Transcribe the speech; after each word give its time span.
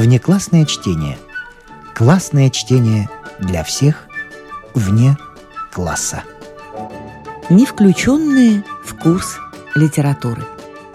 Внеклассное 0.00 0.64
чтение. 0.64 1.18
Классное 1.94 2.48
чтение 2.48 3.10
для 3.38 3.62
всех 3.62 4.06
вне 4.72 5.18
класса. 5.70 6.22
Не 7.50 7.66
включенные 7.66 8.64
в 8.82 8.96
курс 8.96 9.36
литературы. 9.74 10.42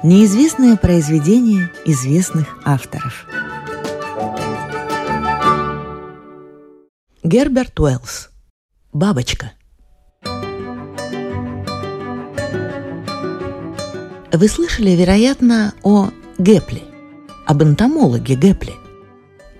Неизвестное 0.02 0.76
произведение 0.76 1.72
известных 1.86 2.48
авторов. 2.66 3.28
Герберт 7.22 7.80
Уэллс. 7.80 8.30
Бабочка. 8.92 9.52
Вы 14.34 14.48
слышали, 14.48 14.90
вероятно, 14.90 15.76
о 15.84 16.10
Гепле, 16.40 16.82
об 17.46 17.62
энтомологе 17.62 18.34
Гепле. 18.34 18.74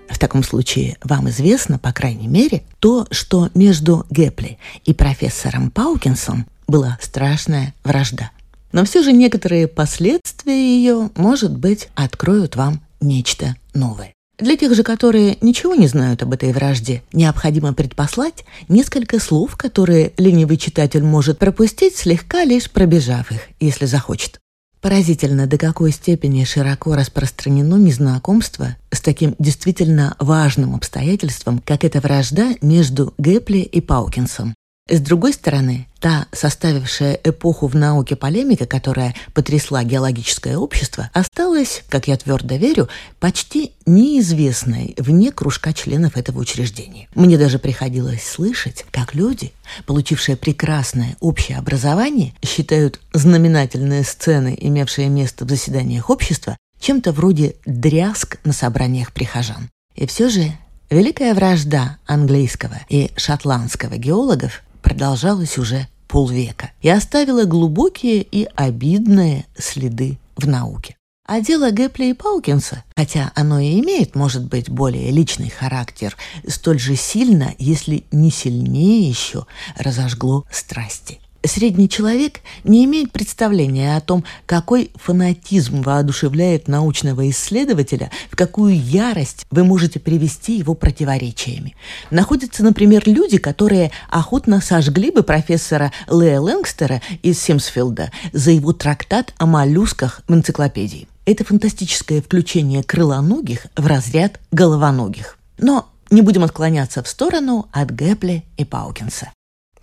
В 0.08 0.18
таком 0.18 0.42
случае 0.42 0.96
вам 1.02 1.28
известно, 1.28 1.78
по 1.78 1.92
крайней 1.92 2.28
мере, 2.28 2.62
то, 2.80 3.06
что 3.10 3.50
между 3.54 4.06
Гепли 4.10 4.58
и 4.84 4.94
профессором 4.94 5.70
Паукинсом 5.70 6.46
была 6.66 6.98
страшная 7.00 7.74
вражда. 7.84 8.30
Но 8.72 8.84
все 8.84 9.02
же 9.02 9.12
некоторые 9.12 9.68
последствия 9.68 10.54
ее, 10.54 11.10
может 11.16 11.56
быть, 11.56 11.88
откроют 11.94 12.56
вам 12.56 12.80
нечто 13.00 13.56
новое. 13.74 14.12
Для 14.38 14.56
тех 14.56 14.74
же, 14.74 14.82
которые 14.82 15.38
ничего 15.40 15.74
не 15.74 15.86
знают 15.86 16.22
об 16.22 16.34
этой 16.34 16.52
вражде, 16.52 17.02
необходимо 17.12 17.72
предпослать 17.72 18.44
несколько 18.68 19.18
слов, 19.18 19.56
которые 19.56 20.12
ленивый 20.18 20.58
читатель 20.58 21.02
может 21.02 21.38
пропустить, 21.38 21.96
слегка 21.96 22.44
лишь 22.44 22.70
пробежав 22.70 23.32
их, 23.32 23.40
если 23.60 23.86
захочет. 23.86 24.40
Поразительно, 24.80 25.46
до 25.46 25.58
какой 25.58 25.90
степени 25.90 26.44
широко 26.44 26.94
распространено 26.94 27.76
незнакомство 27.76 28.76
с 28.90 29.00
таким 29.00 29.34
действительно 29.38 30.16
важным 30.18 30.74
обстоятельством, 30.74 31.60
как 31.64 31.84
эта 31.84 32.00
вражда 32.00 32.54
между 32.60 33.14
Гепли 33.18 33.58
и 33.58 33.80
Паукинсом. 33.80 34.54
С 34.88 35.00
другой 35.00 35.32
стороны, 35.32 35.88
та, 35.98 36.28
составившая 36.30 37.18
эпоху 37.24 37.66
в 37.66 37.74
науке 37.74 38.14
полемика, 38.14 38.66
которая 38.66 39.16
потрясла 39.34 39.82
геологическое 39.82 40.56
общество, 40.56 41.10
осталась, 41.12 41.82
как 41.88 42.06
я 42.06 42.16
твердо 42.16 42.54
верю, 42.54 42.88
почти 43.18 43.72
неизвестной 43.84 44.94
вне 44.96 45.32
кружка 45.32 45.72
членов 45.72 46.16
этого 46.16 46.38
учреждения. 46.38 47.08
Мне 47.16 47.36
даже 47.36 47.58
приходилось 47.58 48.22
слышать, 48.22 48.86
как 48.92 49.16
люди, 49.16 49.52
получившие 49.86 50.36
прекрасное 50.36 51.16
общее 51.18 51.58
образование, 51.58 52.32
считают 52.44 53.00
знаменательные 53.12 54.04
сцены, 54.04 54.56
имевшие 54.56 55.08
место 55.08 55.46
в 55.46 55.50
заседаниях 55.50 56.10
общества, 56.10 56.56
чем-то 56.78 57.10
вроде 57.10 57.56
дрязг 57.66 58.38
на 58.44 58.52
собраниях 58.52 59.12
прихожан. 59.12 59.68
И 59.96 60.06
все 60.06 60.28
же 60.28 60.52
Великая 60.88 61.34
вражда 61.34 61.98
английского 62.06 62.76
и 62.88 63.10
шотландского 63.16 63.96
геологов 63.96 64.62
продолжалась 64.86 65.58
уже 65.58 65.88
полвека 66.06 66.70
и 66.80 66.88
оставила 66.88 67.44
глубокие 67.44 68.22
и 68.22 68.46
обидные 68.54 69.44
следы 69.58 70.16
в 70.36 70.46
науке. 70.46 70.96
А 71.26 71.40
дело 71.40 71.72
Гепли 71.72 72.04
и 72.04 72.12
Паукинса, 72.12 72.84
хотя 72.94 73.32
оно 73.34 73.58
и 73.58 73.80
имеет, 73.80 74.14
может 74.14 74.44
быть, 74.44 74.70
более 74.70 75.10
личный 75.10 75.50
характер, 75.50 76.16
столь 76.46 76.78
же 76.78 76.94
сильно, 76.94 77.52
если 77.58 78.04
не 78.12 78.30
сильнее 78.30 79.08
еще, 79.08 79.46
разожгло 79.76 80.44
страсти. 80.52 81.18
Средний 81.46 81.88
человек 81.88 82.40
не 82.64 82.84
имеет 82.84 83.12
представления 83.12 83.96
о 83.96 84.00
том, 84.00 84.24
какой 84.46 84.90
фанатизм 84.94 85.82
воодушевляет 85.82 86.68
научного 86.68 87.30
исследователя, 87.30 88.10
в 88.30 88.36
какую 88.36 88.78
ярость 88.78 89.46
вы 89.50 89.64
можете 89.64 90.00
привести 90.00 90.58
его 90.58 90.74
противоречиями. 90.74 91.76
Находятся, 92.10 92.62
например, 92.62 93.02
люди, 93.06 93.38
которые 93.38 93.90
охотно 94.08 94.60
сожгли 94.60 95.10
бы 95.10 95.22
профессора 95.22 95.92
Лея 96.10 96.40
Лэнгстера 96.40 97.00
из 97.22 97.40
Симсфилда 97.40 98.10
за 98.32 98.50
его 98.50 98.72
трактат 98.72 99.32
о 99.38 99.46
моллюсках 99.46 100.22
в 100.28 100.34
энциклопедии. 100.34 101.08
Это 101.24 101.44
фантастическое 101.44 102.22
включение 102.22 102.82
крылоногих 102.82 103.66
в 103.76 103.86
разряд 103.86 104.40
головоногих. 104.52 105.38
Но 105.58 105.88
не 106.10 106.22
будем 106.22 106.44
отклоняться 106.44 107.02
в 107.02 107.08
сторону 107.08 107.68
от 107.72 107.90
Гепли 107.90 108.44
и 108.56 108.64
Паукинса. 108.64 109.32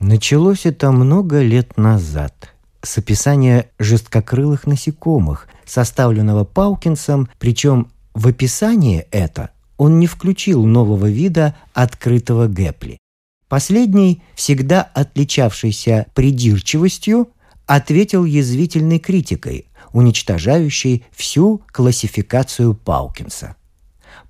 Началось 0.04 0.66
это 0.66 0.92
много 0.92 1.42
лет 1.42 1.78
назад 1.78 2.54
с 2.82 2.98
описания 2.98 3.70
жесткокрылых 3.80 4.68
насекомых, 4.68 5.48
составленного 5.64 6.44
Паукинсом, 6.44 7.30
причем 7.40 7.88
в 8.14 8.28
описание 8.28 9.08
это 9.12 9.52
он 9.78 10.00
не 10.00 10.08
включил 10.08 10.66
нового 10.66 11.10
вида 11.10 11.56
открытого 11.74 12.50
Гепли. 12.50 12.98
Последний, 13.48 14.22
всегда 14.36 14.82
отличавшийся 14.82 16.08
придирчивостью, 16.14 17.30
ответил 17.66 18.26
язвительной 18.26 19.00
критикой, 19.00 19.68
уничтожающей 19.94 21.06
всю 21.14 21.62
классификацию 21.72 22.74
Паукинса. 22.74 23.56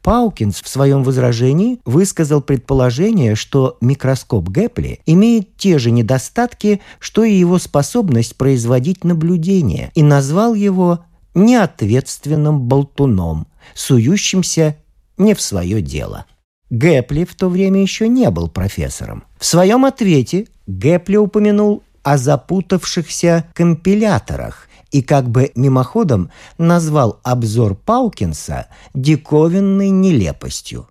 Паукинс 0.04 0.62
в 0.62 0.68
своем 0.68 1.04
возражении 1.04 1.80
высказал 1.86 2.42
предположение, 2.42 3.36
что 3.36 3.78
микроскоп 3.80 4.50
Гепли 4.50 5.00
имеет 5.06 5.56
те 5.56 5.80
же 5.80 5.92
недостатки, 5.92 6.82
что 7.00 7.24
и 7.24 7.34
его 7.34 7.58
способность 7.58 8.36
производить 8.36 9.06
наблюдения, 9.06 9.92
и 9.96 10.04
назвал 10.04 10.54
его 10.54 11.06
неответственным 11.34 12.60
болтуном, 12.62 13.48
сующимся 13.74 14.76
не 15.18 15.34
в 15.34 15.42
свое 15.42 15.82
дело. 15.82 16.26
Гепли 16.70 17.24
в 17.24 17.34
то 17.36 17.50
время 17.50 17.82
еще 17.82 18.10
не 18.10 18.30
был 18.30 18.50
профессором. 18.50 19.24
В 19.40 19.46
своем 19.46 19.86
ответе 19.86 20.48
Гепли 20.68 21.16
упомянул 21.16 21.82
о 22.04 22.18
запутавшихся 22.18 23.46
компиляторах 23.54 24.68
и 24.94 25.02
как 25.02 25.30
бы 25.30 25.52
мимоходом 25.56 26.30
назвал 26.58 27.20
обзор 27.24 27.76
Паукинса 27.76 28.68
диковинной 28.94 29.90
нелепостью. 29.90 30.88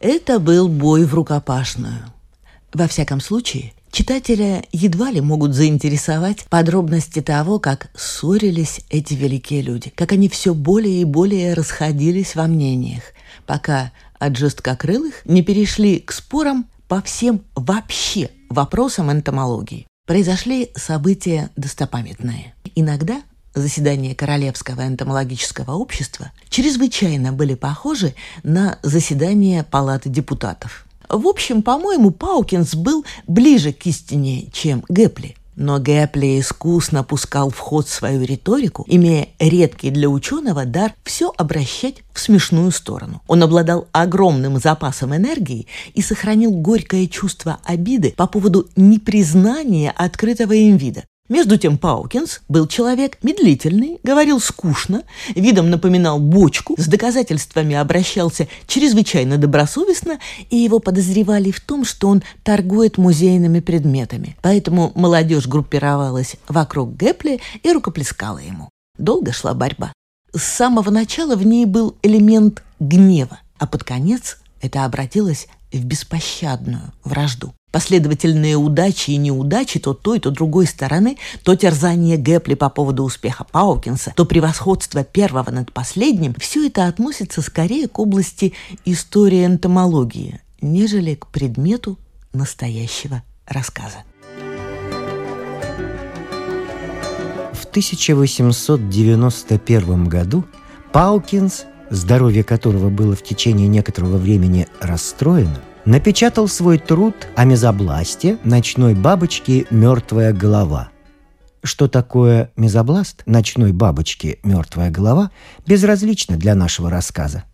Это 0.00 0.38
был 0.38 0.68
бой 0.68 1.06
в 1.06 1.14
рукопашную. 1.14 2.12
Во 2.74 2.88
всяком 2.88 3.20
случае, 3.20 3.72
читателя 3.90 4.64
едва 4.72 5.10
ли 5.10 5.20
могут 5.20 5.54
заинтересовать 5.54 6.44
подробности 6.50 7.22
того, 7.22 7.58
как 7.60 7.88
ссорились 7.94 8.80
эти 8.90 9.14
великие 9.14 9.62
люди, 9.62 9.90
как 9.94 10.12
они 10.12 10.28
все 10.28 10.52
более 10.52 11.00
и 11.00 11.04
более 11.04 11.54
расходились 11.54 12.34
во 12.34 12.48
мнениях, 12.48 13.04
пока 13.46 13.92
от 14.18 14.36
жесткокрылых 14.36 15.24
не 15.24 15.42
перешли 15.42 16.00
к 16.00 16.12
спорам 16.12 16.66
по 16.88 17.00
всем 17.00 17.42
вообще 17.54 18.30
вопросам 18.50 19.10
энтомологии. 19.12 19.86
Произошли 20.06 20.70
события 20.74 21.50
достопамятные. 21.56 22.54
Иногда 22.74 23.22
заседания 23.56 24.14
Королевского 24.14 24.86
энтомологического 24.86 25.72
общества 25.72 26.30
чрезвычайно 26.48 27.32
были 27.32 27.54
похожи 27.54 28.14
на 28.42 28.78
заседания 28.82 29.64
Палаты 29.64 30.08
депутатов. 30.08 30.86
В 31.08 31.26
общем, 31.26 31.62
по-моему, 31.62 32.10
Паукинс 32.10 32.74
был 32.74 33.04
ближе 33.26 33.72
к 33.72 33.86
истине, 33.86 34.48
чем 34.52 34.84
Гэпли– 34.88 35.36
но 35.56 35.78
Гэпли 35.78 36.38
искусно 36.38 37.02
пускал 37.02 37.50
в 37.50 37.58
ход 37.58 37.88
свою 37.88 38.22
риторику, 38.22 38.84
имея 38.86 39.28
редкий 39.38 39.90
для 39.90 40.08
ученого 40.08 40.66
дар 40.66 40.92
все 41.02 41.32
обращать 41.36 42.02
в 42.12 42.20
смешную 42.20 42.70
сторону. 42.70 43.22
Он 43.26 43.42
обладал 43.42 43.88
огромным 43.92 44.58
запасом 44.58 45.16
энергии 45.16 45.66
и 45.94 46.02
сохранил 46.02 46.52
горькое 46.52 47.08
чувство 47.08 47.58
обиды 47.64 48.12
по 48.16 48.26
поводу 48.26 48.68
непризнания 48.76 49.90
открытого 49.90 50.52
им 50.52 50.76
вида. 50.76 51.04
Между 51.28 51.58
тем 51.58 51.76
Паукинс 51.76 52.40
был 52.48 52.68
человек 52.68 53.18
медлительный, 53.22 53.98
говорил 54.04 54.38
скучно, 54.38 55.02
видом 55.34 55.70
напоминал 55.70 56.20
бочку, 56.20 56.76
с 56.78 56.86
доказательствами 56.86 57.74
обращался 57.74 58.46
чрезвычайно 58.68 59.36
добросовестно, 59.36 60.18
и 60.50 60.56
его 60.56 60.78
подозревали 60.78 61.50
в 61.50 61.60
том, 61.60 61.84
что 61.84 62.08
он 62.08 62.22
торгует 62.44 62.96
музейными 62.96 63.58
предметами. 63.58 64.36
Поэтому 64.40 64.92
молодежь 64.94 65.48
группировалась 65.48 66.36
вокруг 66.48 66.96
Гепли 66.96 67.40
и 67.62 67.72
рукоплескала 67.72 68.38
ему. 68.38 68.70
Долго 68.96 69.32
шла 69.32 69.52
борьба. 69.52 69.92
С 70.32 70.42
самого 70.42 70.90
начала 70.90 71.34
в 71.34 71.44
ней 71.44 71.64
был 71.64 71.96
элемент 72.02 72.62
гнева, 72.78 73.40
а 73.58 73.66
под 73.66 73.82
конец 73.82 74.38
это 74.60 74.84
обратилось 74.84 75.48
в 75.72 75.84
беспощадную 75.84 76.92
вражду. 77.04 77.54
Последовательные 77.72 78.56
удачи 78.56 79.10
и 79.10 79.16
неудачи 79.18 79.78
то 79.78 79.92
той, 79.92 80.18
то 80.18 80.30
другой 80.30 80.66
стороны, 80.66 81.18
то 81.42 81.54
терзание 81.56 82.16
Гэпли 82.16 82.54
по 82.54 82.70
поводу 82.70 83.02
успеха 83.02 83.44
Паукинса, 83.44 84.14
то 84.16 84.24
превосходство 84.24 85.04
первого 85.04 85.50
над 85.50 85.70
последним– 85.72 86.34
все 86.38 86.68
это 86.68 86.86
относится 86.86 87.42
скорее 87.42 87.86
к 87.88 87.98
области 87.98 88.54
истории 88.86 89.44
энтомологии, 89.44 90.40
нежели 90.62 91.16
к 91.16 91.26
предмету 91.26 91.98
настоящего 92.32 93.22
рассказа. 93.46 94.04
В 97.52 97.66
1891 97.66 100.08
году 100.08 100.44
Паукинс 100.92 101.66
здоровье 101.90 102.44
которого 102.44 102.90
было 102.90 103.14
в 103.14 103.22
течение 103.22 103.68
некоторого 103.68 104.16
времени 104.16 104.68
расстроено, 104.80 105.60
напечатал 105.84 106.48
свой 106.48 106.78
труд 106.78 107.14
о 107.34 107.44
мезобласте 107.44 108.38
ночной 108.44 108.94
бабочки 108.94 109.66
«Мертвая 109.70 110.32
голова». 110.32 110.90
Что 111.62 111.88
такое 111.88 112.50
мезобласт 112.56 113.22
ночной 113.26 113.72
бабочки 113.72 114.38
«Мертвая 114.42 114.90
голова» 114.90 115.30
безразлично 115.66 116.36
для 116.36 116.54
нашего 116.54 116.90
рассказа. 116.90 117.44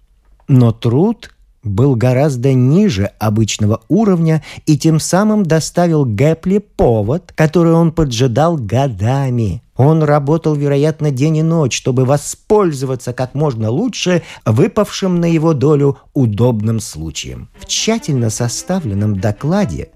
Но 0.49 0.73
труд 0.73 1.31
был 1.63 1.95
гораздо 1.95 2.53
ниже 2.53 3.07
обычного 3.19 3.83
уровня 3.89 4.43
и 4.67 4.77
тем 4.77 4.99
самым 4.99 5.45
доставил 5.45 6.05
Гэпли 6.05 6.59
повод, 6.59 7.33
который 7.35 7.73
он 7.73 7.93
поджидал 7.93 8.57
годами. 8.57 9.62
Он 9.77 10.03
работал, 10.03 10.55
вероятно, 10.55 11.11
день 11.11 11.39
и 11.39 11.43
ночь, 11.43 11.77
чтобы 11.77 12.05
воспользоваться 12.05 13.13
как 13.13 13.35
можно 13.35 13.71
лучше 13.71 14.23
выпавшим 14.45 15.21
на 15.21 15.27
его 15.27 15.55
долю 15.55 15.99
удобным 16.13 16.79
случаем. 16.81 17.49
В 17.59 17.67
тщательно 17.67 18.29
составленном 18.29 19.19
докладе 19.19 19.91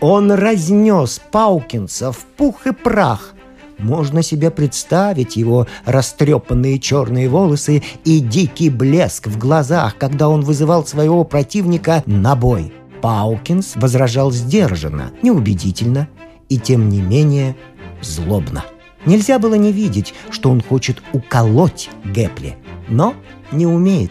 он 0.00 0.30
разнес 0.30 1.20
Паукинса 1.32 2.12
в 2.12 2.18
пух 2.36 2.66
и 2.66 2.72
прах, 2.72 3.34
можно 3.78 4.22
себе 4.22 4.50
представить 4.50 5.36
его 5.36 5.66
растрепанные 5.84 6.78
черные 6.78 7.28
волосы 7.28 7.82
и 8.04 8.20
дикий 8.20 8.70
блеск 8.70 9.26
в 9.26 9.38
глазах, 9.38 9.96
когда 9.98 10.28
он 10.28 10.42
вызывал 10.42 10.86
своего 10.86 11.24
противника 11.24 12.02
на 12.06 12.34
бой. 12.36 12.72
Паукинс 13.02 13.76
возражал 13.76 14.32
сдержанно, 14.32 15.10
неубедительно 15.22 16.08
и, 16.48 16.58
тем 16.58 16.88
не 16.88 17.02
менее, 17.02 17.54
злобно. 18.00 18.64
Нельзя 19.06 19.38
было 19.38 19.54
не 19.54 19.72
видеть, 19.72 20.12
что 20.30 20.50
он 20.50 20.60
хочет 20.60 21.02
уколоть 21.12 21.88
Гепли, 22.04 22.56
но 22.88 23.14
не 23.52 23.66
умеет. 23.66 24.10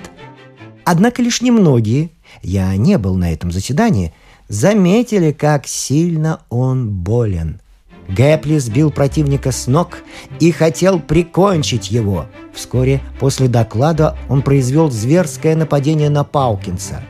Однако 0.84 1.22
лишь 1.22 1.42
немногие, 1.42 2.10
я 2.42 2.76
не 2.78 2.98
был 2.98 3.16
на 3.16 3.32
этом 3.32 3.52
заседании, 3.52 4.14
заметили, 4.48 5.32
как 5.32 5.68
сильно 5.68 6.42
он 6.50 6.90
болен– 6.90 7.62
Гэпли 8.08 8.60
сбил 8.60 8.92
противника 8.92 9.52
с 9.52 9.68
ног 9.68 10.00
и 10.40 10.52
хотел 10.52 11.00
прикончить 11.00 11.92
его. 11.92 12.28
Вскоре 12.54 13.02
после 13.20 13.48
доклада 13.48 14.16
он 14.30 14.42
произвел 14.42 14.92
зверское 14.92 15.56
нападение 15.56 16.10
на 16.10 16.24
Паукинса. 16.24 17.04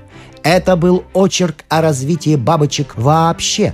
Это 0.43 0.75
был 0.75 1.03
очерк 1.13 1.65
о 1.69 1.81
развитии 1.81 2.35
бабочек 2.35 2.95
вообще. 2.95 3.73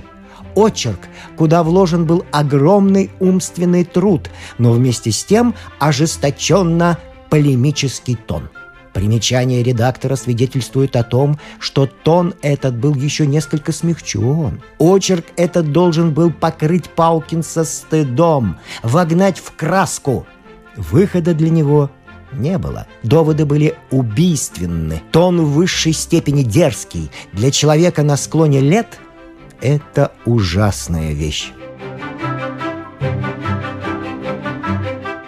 Очерк, 0.54 1.00
куда 1.36 1.62
вложен 1.62 2.04
был 2.04 2.24
огромный 2.30 3.10
умственный 3.20 3.84
труд, 3.84 4.30
но 4.58 4.72
вместе 4.72 5.12
с 5.12 5.24
тем 5.24 5.54
ожесточенно 5.78 6.98
полемический 7.30 8.16
тон– 8.16 8.48
Примечание 8.92 9.62
редактора 9.62 10.16
свидетельствует 10.16 10.96
о 10.96 11.02
том, 11.02 11.38
что 11.58 11.86
тон 11.86 12.34
этот 12.42 12.76
был 12.76 12.94
еще 12.94 13.26
несколько 13.26 13.72
смягчен. 13.72 14.60
Очерк 14.78 15.24
этот 15.36 15.72
должен 15.72 16.12
был 16.12 16.30
покрыть 16.30 16.90
Паукинса 16.90 17.64
стыдом, 17.64 18.58
вогнать 18.82 19.38
в 19.38 19.52
краску. 19.56 20.26
Выхода 20.76 21.32
для 21.32 21.48
него 21.48 21.90
не 22.32 22.58
было. 22.58 22.86
Доводы 23.02 23.46
были 23.46 23.74
убийственны. 23.90 25.02
Тон 25.10 25.40
в 25.40 25.52
высшей 25.52 25.92
степени 25.92 26.42
дерзкий. 26.42 27.10
Для 27.32 27.50
человека 27.50 28.02
на 28.02 28.16
склоне 28.16 28.60
лет– 28.60 28.98
это 29.62 30.12
ужасная 30.26 31.12
вещь. 31.12 31.52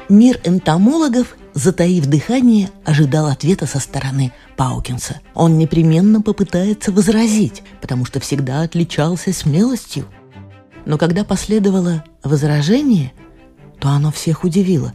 Мир 0.08 0.38
энтомологов 0.44 1.34
затаив 1.54 2.06
дыхание, 2.06 2.70
ожидал 2.84 3.26
ответа 3.26 3.66
со 3.66 3.78
стороны 3.78 4.32
Паукинса. 4.56 5.20
Он 5.34 5.56
непременно 5.56 6.20
попытается 6.20 6.92
возразить, 6.92 7.62
потому 7.80 8.04
что 8.04 8.20
всегда 8.20 8.62
отличался 8.62 9.32
смелостью. 9.32 10.06
Но 10.84 10.98
когда 10.98 11.24
последовало 11.24 12.04
возражение, 12.22 13.12
то 13.78 13.88
оно 13.88 14.10
всех 14.10 14.44
удивило, 14.44 14.92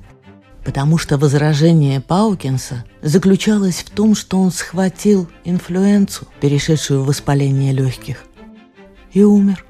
потому 0.64 0.98
что 0.98 1.18
возражение 1.18 2.02
Паукинса 2.02 2.84
заключалось 3.02 3.78
в 3.78 3.90
том, 3.90 4.14
что 4.14 4.40
он 4.40 4.52
схватил 4.52 5.28
инфлюенцию, 5.46 6.28
перешедшую 6.42 7.04
в 7.04 7.08
воспаление 7.08 7.72
легких, 7.72 8.26
и 9.14 9.24
умер. 9.24 9.66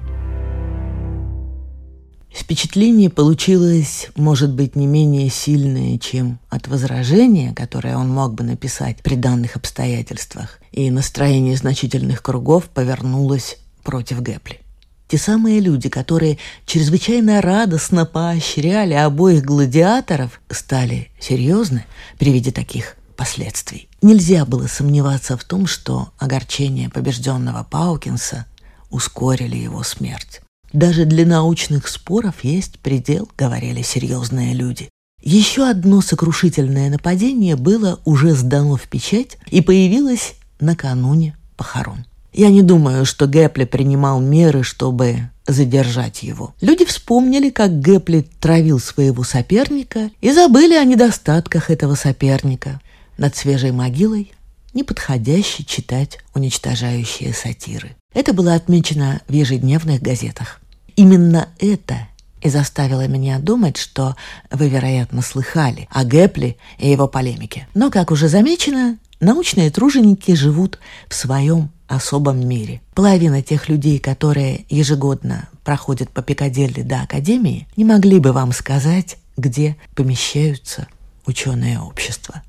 Впечатление 2.32 3.10
получилось, 3.10 4.08
может 4.14 4.52
быть, 4.52 4.76
не 4.76 4.86
менее 4.86 5.28
сильное, 5.30 5.98
чем 5.98 6.38
от 6.48 6.68
возражения, 6.68 7.52
которое 7.54 7.96
он 7.96 8.08
мог 8.08 8.34
бы 8.34 8.44
написать 8.44 9.02
при 9.02 9.16
данных 9.16 9.56
обстоятельствах, 9.56 10.60
и 10.70 10.90
настроение 10.90 11.56
значительных 11.56 12.22
кругов 12.22 12.66
повернулось 12.66 13.58
против 13.82 14.22
Гэпли. 14.22 14.60
Те 15.08 15.18
самые 15.18 15.58
люди, 15.58 15.88
которые 15.88 16.38
чрезвычайно 16.66 17.40
радостно 17.40 18.06
поощряли 18.06 18.94
обоих 18.94 19.44
гладиаторов, 19.44 20.40
стали 20.50 21.08
серьезны 21.18 21.84
при 22.16 22.32
виде 22.32 22.52
таких 22.52 22.96
последствий. 23.16 23.88
Нельзя 24.02 24.44
было 24.44 24.68
сомневаться 24.68 25.36
в 25.36 25.42
том, 25.42 25.66
что 25.66 26.12
огорчение 26.18 26.88
побежденного 26.88 27.66
Паукинса 27.68 28.46
ускорили 28.90 29.56
его 29.56 29.82
смерть. 29.82 30.40
Даже 30.72 31.04
для 31.04 31.26
научных 31.26 31.88
споров 31.88 32.44
есть 32.44 32.78
предел, 32.78 33.28
говорили 33.36 33.82
серьезные 33.82 34.54
люди. 34.54 34.88
Еще 35.22 35.68
одно 35.68 36.00
сокрушительное 36.00 36.88
нападение 36.90 37.56
было 37.56 38.00
уже 38.04 38.34
сдано 38.34 38.76
в 38.76 38.88
печать 38.88 39.36
и 39.50 39.60
появилось 39.60 40.34
накануне 40.60 41.36
похорон. 41.56 42.06
Я 42.32 42.48
не 42.48 42.62
думаю, 42.62 43.04
что 43.04 43.26
Гэпли 43.26 43.64
принимал 43.64 44.20
меры, 44.20 44.62
чтобы 44.62 45.30
задержать 45.46 46.22
его. 46.22 46.54
Люди 46.60 46.84
вспомнили, 46.84 47.50
как 47.50 47.80
Гэпли 47.80 48.26
травил 48.40 48.78
своего 48.78 49.24
соперника 49.24 50.10
и 50.20 50.30
забыли 50.30 50.74
о 50.74 50.84
недостатках 50.84 51.70
этого 51.70 51.96
соперника. 51.96 52.80
Над 53.18 53.36
свежей 53.36 53.72
могилой 53.72 54.32
неподходяще 54.72 55.64
читать 55.64 56.18
уничтожающие 56.34 57.34
сатиры. 57.34 57.96
Это 58.12 58.32
было 58.32 58.54
отмечено 58.54 59.20
в 59.28 59.32
ежедневных 59.32 60.02
газетах. 60.02 60.60
Именно 60.96 61.48
это 61.58 62.08
и 62.42 62.48
заставило 62.48 63.06
меня 63.06 63.38
думать, 63.38 63.76
что 63.76 64.16
вы, 64.50 64.68
вероятно, 64.68 65.22
слыхали 65.22 65.88
о 65.90 66.04
Гэпли 66.04 66.56
и 66.78 66.90
его 66.90 67.06
полемике. 67.06 67.68
Но, 67.74 67.90
как 67.90 68.10
уже 68.10 68.28
замечено, 68.28 68.98
научные 69.20 69.70
труженики 69.70 70.34
живут 70.34 70.78
в 71.08 71.14
своем 71.14 71.70
особом 71.86 72.46
мире. 72.46 72.80
Половина 72.94 73.42
тех 73.42 73.68
людей, 73.68 73.98
которые 73.98 74.64
ежегодно 74.68 75.48
проходят 75.64 76.10
по 76.10 76.22
Пикаделли 76.22 76.82
до 76.82 77.02
Академии, 77.02 77.68
не 77.76 77.84
могли 77.84 78.18
бы 78.18 78.32
вам 78.32 78.52
сказать, 78.52 79.18
где 79.36 79.76
помещаются 79.94 80.88
ученые 81.26 81.80
общества. 81.80 82.42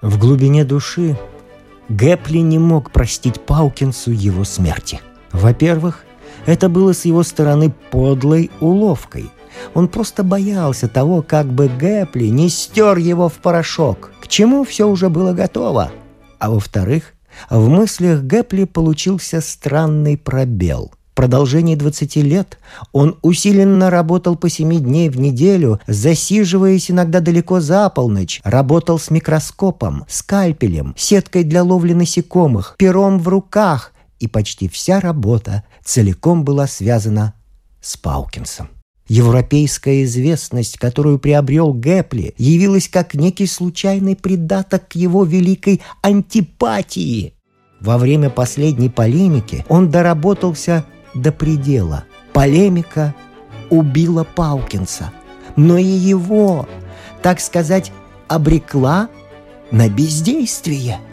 В 0.00 0.18
глубине 0.18 0.64
души 0.64 1.16
Гэпли 1.88 2.38
не 2.38 2.58
мог 2.58 2.90
простить 2.90 3.40
Паукинсу 3.40 4.10
его 4.10 4.44
смерти. 4.44 5.00
Во-первых, 5.32 6.04
это 6.46 6.68
было 6.68 6.92
с 6.92 7.04
его 7.04 7.22
стороны 7.22 7.72
подлой 7.90 8.50
уловкой. 8.60 9.30
Он 9.74 9.88
просто 9.88 10.22
боялся 10.22 10.88
того, 10.88 11.22
как 11.22 11.46
бы 11.46 11.68
Гэпли 11.68 12.26
не 12.26 12.48
стер 12.48 12.96
его 12.96 13.28
в 13.28 13.34
порошок, 13.34 14.12
к 14.20 14.28
чему 14.28 14.64
все 14.64 14.88
уже 14.88 15.08
было 15.08 15.32
готово. 15.32 15.92
А 16.38 16.50
во-вторых, 16.50 17.12
в 17.50 17.68
мыслях 17.68 18.22
Гэпли 18.22 18.64
получился 18.64 19.40
странный 19.40 20.16
пробел– 20.16 20.92
продолжении 21.14 21.74
20 21.74 22.16
лет 22.16 22.58
он 22.92 23.18
усиленно 23.22 23.90
работал 23.90 24.36
по 24.36 24.48
7 24.48 24.80
дней 24.80 25.08
в 25.08 25.18
неделю, 25.18 25.80
засиживаясь 25.86 26.90
иногда 26.90 27.20
далеко 27.20 27.60
за 27.60 27.88
полночь, 27.90 28.40
работал 28.44 28.98
с 28.98 29.10
микроскопом, 29.10 30.04
скальпелем, 30.08 30.94
сеткой 30.96 31.44
для 31.44 31.62
ловли 31.62 31.92
насекомых, 31.92 32.76
пером 32.78 33.18
в 33.18 33.28
руках, 33.28 33.92
и 34.18 34.28
почти 34.28 34.68
вся 34.68 35.00
работа 35.00 35.64
целиком 35.84 36.44
была 36.44 36.66
связана 36.66 37.34
с 37.80 37.96
Паукинсом. 37.96 38.68
Европейская 39.08 40.04
известность, 40.04 40.78
которую 40.78 41.18
приобрел 41.18 41.74
Гэпли, 41.74 42.34
явилась 42.38 42.88
как 42.88 43.14
некий 43.14 43.46
случайный 43.46 44.16
придаток 44.16 44.88
к 44.88 44.94
его 44.94 45.24
великой 45.24 45.82
антипатии. 46.02 47.34
Во 47.80 47.98
время 47.98 48.30
последней 48.30 48.88
полемики 48.88 49.66
он 49.68 49.90
доработался 49.90 50.86
до 51.14 51.32
предела. 51.32 52.04
Полемика 52.32 53.14
убила 53.70 54.24
Паукинса, 54.24 55.12
но 55.56 55.76
и 55.76 55.84
его, 55.84 56.68
так 57.22 57.40
сказать, 57.40 57.92
обрекла 58.28 59.08
на 59.70 59.88
бездействие– 59.88 60.98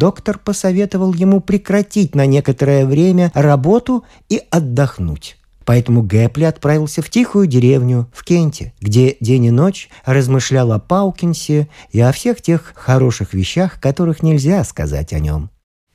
доктор 0.00 0.38
посоветовал 0.38 1.12
ему 1.12 1.40
прекратить 1.40 2.14
на 2.14 2.24
некоторое 2.24 2.86
время 2.86 3.30
работу 3.34 4.04
и 4.30 4.42
отдохнуть. 4.50 5.36
Поэтому 5.66 6.02
Гэпли 6.02 6.44
отправился 6.44 7.02
в 7.02 7.10
тихую 7.10 7.46
деревню 7.46 8.10
в 8.14 8.24
Кенте, 8.24 8.72
где 8.80 9.18
день 9.20 9.44
и 9.44 9.50
ночь 9.50 9.90
размышлял 10.06 10.72
о 10.72 10.78
Паукинсе 10.78 11.68
и 11.92 12.00
о 12.00 12.12
всех 12.12 12.40
тех 12.40 12.72
хороших 12.74 13.34
вещах, 13.34 13.78
которых 13.78 14.22
нельзя 14.22 14.64
сказать 14.64 15.12
о 15.12 15.18
нем. 15.18 15.50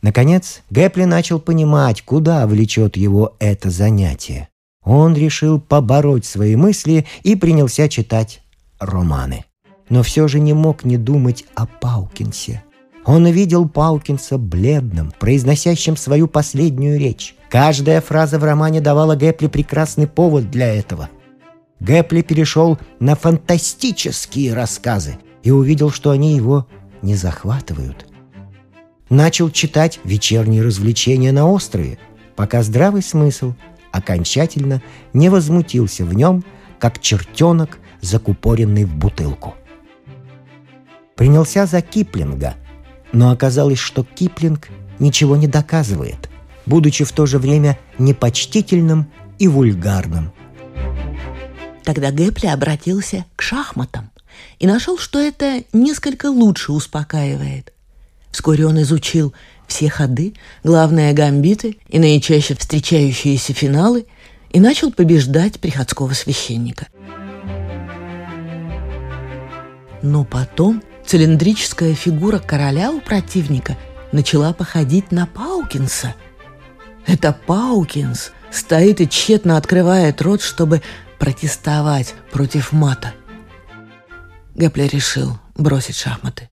Наконец, 0.05 0.61
Гэпли 0.69 1.05
начал 1.05 1.39
понимать, 1.39 2.03
куда 2.03 2.45
влечет 2.45 2.95
его 2.95 3.35
это 3.39 3.71
занятие. 3.71 4.49
Он 4.83 5.15
решил 5.15 5.59
побороть 5.59 6.25
свои 6.25 6.55
мысли 6.55 7.07
и 7.23 7.35
принялся 7.35 7.89
читать 7.89 8.43
романы. 8.79 9.45
Но 9.89 10.03
все 10.03 10.27
же 10.27 10.39
не 10.39 10.53
мог 10.53 10.83
не 10.83 10.97
думать 10.97 11.45
о 11.55 11.65
Паукинсе. 11.65 12.63
Он 13.03 13.25
увидел 13.25 13.67
Паукинса 13.67 14.37
бледным, 14.37 15.11
произносящим 15.19 15.97
свою 15.97 16.27
последнюю 16.27 16.99
речь. 16.99 17.35
Каждая 17.49 17.99
фраза 17.99 18.37
в 18.37 18.43
романе 18.43 18.81
давала 18.81 19.15
Гэпли 19.15 19.47
прекрасный 19.47 20.05
повод 20.05 20.51
для 20.51 20.71
этого. 20.71 21.09
Гэпли 21.79 22.21
перешел 22.21 22.77
на 22.99 23.15
фантастические 23.15 24.53
рассказы 24.53 25.17
и 25.41 25.49
увидел, 25.49 25.89
что 25.89 26.11
они 26.11 26.35
его 26.35 26.67
не 27.01 27.15
захватывают. 27.15 28.05
Начал 29.09 29.49
читать 29.49 29.99
вечерние 30.03 30.63
развлечения 30.63 31.31
на 31.31 31.47
острове, 31.47 31.97
пока 32.35 32.63
здравый 32.63 33.01
смысл 33.01 33.53
окончательно 33.91 34.81
не 35.13 35.29
возмутился 35.29 36.05
в 36.05 36.13
нем, 36.13 36.43
как 36.79 36.99
чертенок, 36.99 37.79
закупоренный 38.01 38.85
в 38.85 38.95
бутылку. 38.95 39.55
Принялся 41.15 41.65
за 41.65 41.81
Киплинга, 41.81 42.55
но 43.13 43.31
оказалось, 43.31 43.79
что 43.79 44.03
Киплинг 44.03 44.69
ничего 44.99 45.35
не 45.35 45.47
доказывает– 45.47 46.29
будучи 46.65 47.03
в 47.03 47.11
то 47.11 47.25
же 47.25 47.39
время 47.39 47.77
непочтительным 47.97 49.11
и 49.39 49.47
вульгарным. 49.47 50.31
Тогда 51.83 52.11
Гэпли 52.11 52.47
обратился 52.47 53.25
к 53.35 53.41
шахматам 53.41 54.11
и 54.59 54.65
нашел, 54.65 54.97
что 54.97 55.19
это 55.19 55.63
несколько 55.71 56.27
лучше 56.27 56.71
успокаивает. 56.71 57.73
Вскоре 58.35 58.67
он 58.67 58.81
изучил 58.81 59.33
все 59.65 59.89
ходы, 59.89 60.33
главные 60.61 61.13
гамбиты 61.13 61.77
и 61.87 61.99
наичаще 61.99 62.53
встречающиеся 62.53 63.53
финалы 63.53 64.07
и 64.49 64.59
начал 64.59 64.91
побеждать 64.91 65.61
приходского 65.61 66.11
священника. 66.11 66.87
Но 70.01 70.25
потом 70.25 70.83
цилиндрическая 71.05 71.95
фигура 71.95 72.39
короля 72.39 72.91
у 72.91 72.99
противника 72.99 73.77
начала 74.11 74.51
походить 74.51 75.13
на 75.13 75.27
Паукинса– 75.27 76.13
это 77.07 77.31
Паукинс 77.31 78.31
стоит 78.51 78.99
и 78.99 79.07
тщетно 79.07 79.55
открывает 79.55 80.21
рот, 80.21 80.41
чтобы 80.41 80.81
протестовать 81.19 82.15
против 82.33 82.73
мата. 82.73 83.13
Геплер 84.55 84.89
решил 84.89 85.39
бросить 85.55 85.95
шахматы. 85.95 86.49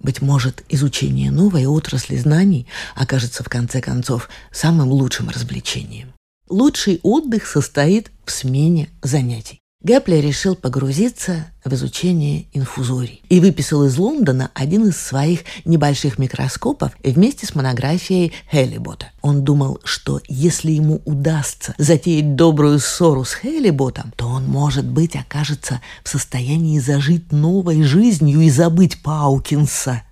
Быть 0.00 0.22
может, 0.22 0.64
изучение 0.70 1.30
новой 1.30 1.66
отрасли 1.66 2.16
знаний 2.16 2.66
окажется 2.94 3.44
в 3.44 3.48
конце 3.48 3.80
концов 3.80 4.28
самым 4.50 4.88
лучшим 4.88 5.28
развлечением. 5.28 6.14
Лучший 6.48 7.00
отдых 7.02 7.46
состоит 7.46 8.10
в 8.24 8.30
смене 8.30 8.88
занятий. 9.02 9.59
Гепли 9.82 10.16
решил 10.16 10.56
погрузиться 10.56 11.46
в 11.64 11.72
изучение 11.72 12.44
инфузорий 12.52 13.22
и 13.30 13.40
выписал 13.40 13.84
из 13.84 13.96
Лондона 13.96 14.50
один 14.52 14.88
из 14.88 15.00
своих 15.00 15.40
небольших 15.64 16.18
микроскопов 16.18 16.92
вместе 17.02 17.46
с 17.46 17.54
монографией 17.54 18.34
Хеллибота. 18.50 19.06
Он 19.22 19.42
думал, 19.42 19.80
что 19.84 20.20
если 20.28 20.72
ему 20.72 21.00
удастся 21.06 21.74
затеять 21.78 22.36
добрую 22.36 22.78
ссору 22.78 23.24
с 23.24 23.32
Хеллиботом, 23.32 24.12
то 24.16 24.28
он, 24.28 24.44
может 24.44 24.84
быть, 24.84 25.16
окажется 25.16 25.80
в 26.04 26.10
состоянии 26.10 26.78
зажить 26.78 27.32
новой 27.32 27.82
жизнью 27.82 28.42
и 28.42 28.50
забыть 28.50 29.02
Паукинса– 29.02 30.02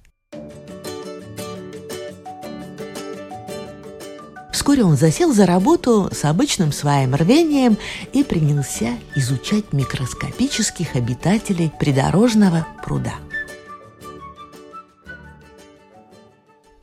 Вскоре 4.69 4.85
он 4.85 4.99
засел 4.99 5.33
за 5.33 5.47
работу 5.47 6.11
с 6.13 6.27
обычным 6.27 6.73
своим 6.73 7.15
рвением 7.15 7.79
и 8.13 8.23
принялся 8.23 8.99
изучать 9.17 9.73
микроскопических 9.73 10.95
обитателей 10.95 11.73
придорожного 11.81 12.67
пруда. 12.85 13.15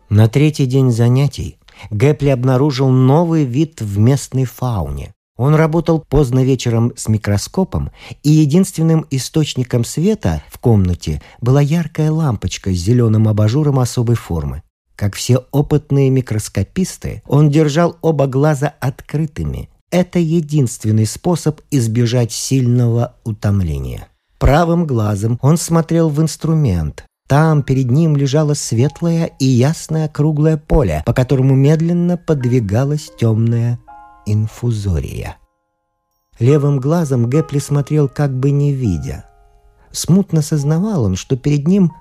На 0.09 0.27
третий 0.27 0.65
день 0.65 0.89
занятий 0.89 1.59
Гэпли 1.91 2.29
обнаружил 2.29 2.89
новый 2.89 3.45
вид 3.45 3.81
в 3.81 3.99
местной 3.99 4.45
фауне. 4.45 5.13
Он 5.37 5.53
работал 5.53 5.99
поздно 5.99 6.43
вечером 6.43 6.91
с 6.95 7.07
микроскопом, 7.07 7.91
и 8.23 8.31
единственным 8.31 9.05
источником 9.11 9.85
света 9.85 10.41
в 10.49 10.57
комнате 10.57 11.21
была 11.39 11.61
яркая 11.61 12.11
лампочка 12.11 12.73
с 12.73 12.77
зеленым 12.77 13.27
абажуром 13.27 13.77
особой 13.77 14.15
формы. 14.15 14.63
Как 14.95 15.15
все 15.15 15.45
опытные 15.51 16.09
микроскописты, 16.09 17.21
он 17.27 17.49
держал 17.49 17.97
оба 18.01 18.27
глаза 18.27 18.73
открытыми. 18.79 19.69
Это 19.91 20.19
единственный 20.19 21.05
способ 21.05 21.61
избежать 21.69 22.31
сильного 22.31 23.15
утомления. 23.23 24.07
Правым 24.39 24.85
глазом 24.85 25.37
он 25.41 25.57
смотрел 25.57 26.09
в 26.09 26.21
инструмент. 26.21 27.05
Там 27.27 27.63
перед 27.63 27.89
ним 27.91 28.15
лежало 28.15 28.53
светлое 28.53 29.31
и 29.39 29.45
ясное 29.45 30.07
круглое 30.07 30.57
поле, 30.57 31.03
по 31.05 31.13
которому 31.13 31.55
медленно 31.55 32.17
подвигалась 32.17 33.11
темная 33.17 33.79
инфузория. 34.25 35.37
Левым 36.39 36.79
глазом 36.79 37.29
Гэпли 37.29 37.59
смотрел 37.59 38.07
как 38.07 38.37
бы 38.37 38.51
не 38.51 38.73
видя. 38.73 39.25
Смутно 39.91 40.41
сознавал 40.41 41.05
он, 41.05 41.15
что 41.15 41.37
перед 41.37 41.67
ним 41.67 41.93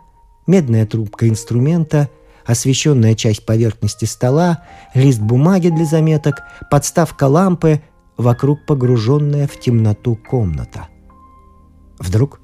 медная 0.46 0.86
трубка 0.86 1.28
инструмента— 1.28 2.08
освещенная 2.46 3.14
часть 3.14 3.46
поверхности 3.46 4.04
стола, 4.04 4.62
лист 4.94 5.20
бумаги 5.20 5.68
для 5.68 5.84
заметок, 5.84 6.42
подставка 6.70 7.24
лампы, 7.24 7.82
вокруг 8.16 8.64
погруженная 8.66 9.46
в 9.46 9.58
темноту 9.58 10.16
комната. 10.16 10.88
Вдруг 11.98 12.40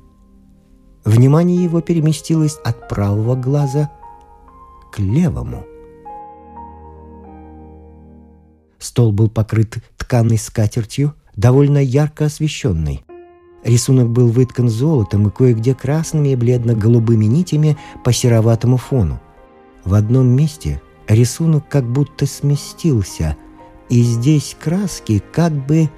внимание 1.05 1.63
его 1.63 1.81
переместилось 1.81 2.59
от 2.65 2.89
правого 2.89 3.35
глаза 3.37 3.91
к 4.93 4.99
левому. 4.99 5.65
Стол 8.79 9.13
был 9.13 9.29
покрыт 9.29 9.77
тканой 9.97 10.39
скатертью, 10.39 11.15
довольно 11.37 11.79
ярко 11.79 12.27
освещенной. 12.27 13.05
Рисунок 13.63 14.09
был 14.09 14.29
выткан 14.29 14.69
золотом 14.71 15.29
и 15.29 15.31
кое-где 15.31 15.75
красными 15.75 16.31
и 16.31 16.37
бледно-голубыми 16.37 17.27
нитями 17.27 17.77
по 18.03 18.13
сероватому 18.13 18.79
фону. 18.79 19.21
В 19.85 19.95
одном 19.95 20.29
месте 20.29 20.81
рисунок 21.09 21.69
как 21.69 21.85
будто 21.85 22.27
сместился, 22.27 23.37
и 23.89 24.03
здесь 24.03 24.57
краски 24.59 25.23
как 25.33 25.53
бы 25.53 25.89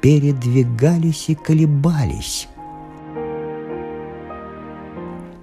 передвигались 0.00 1.28
и 1.28 1.34
колебались. 1.34 2.48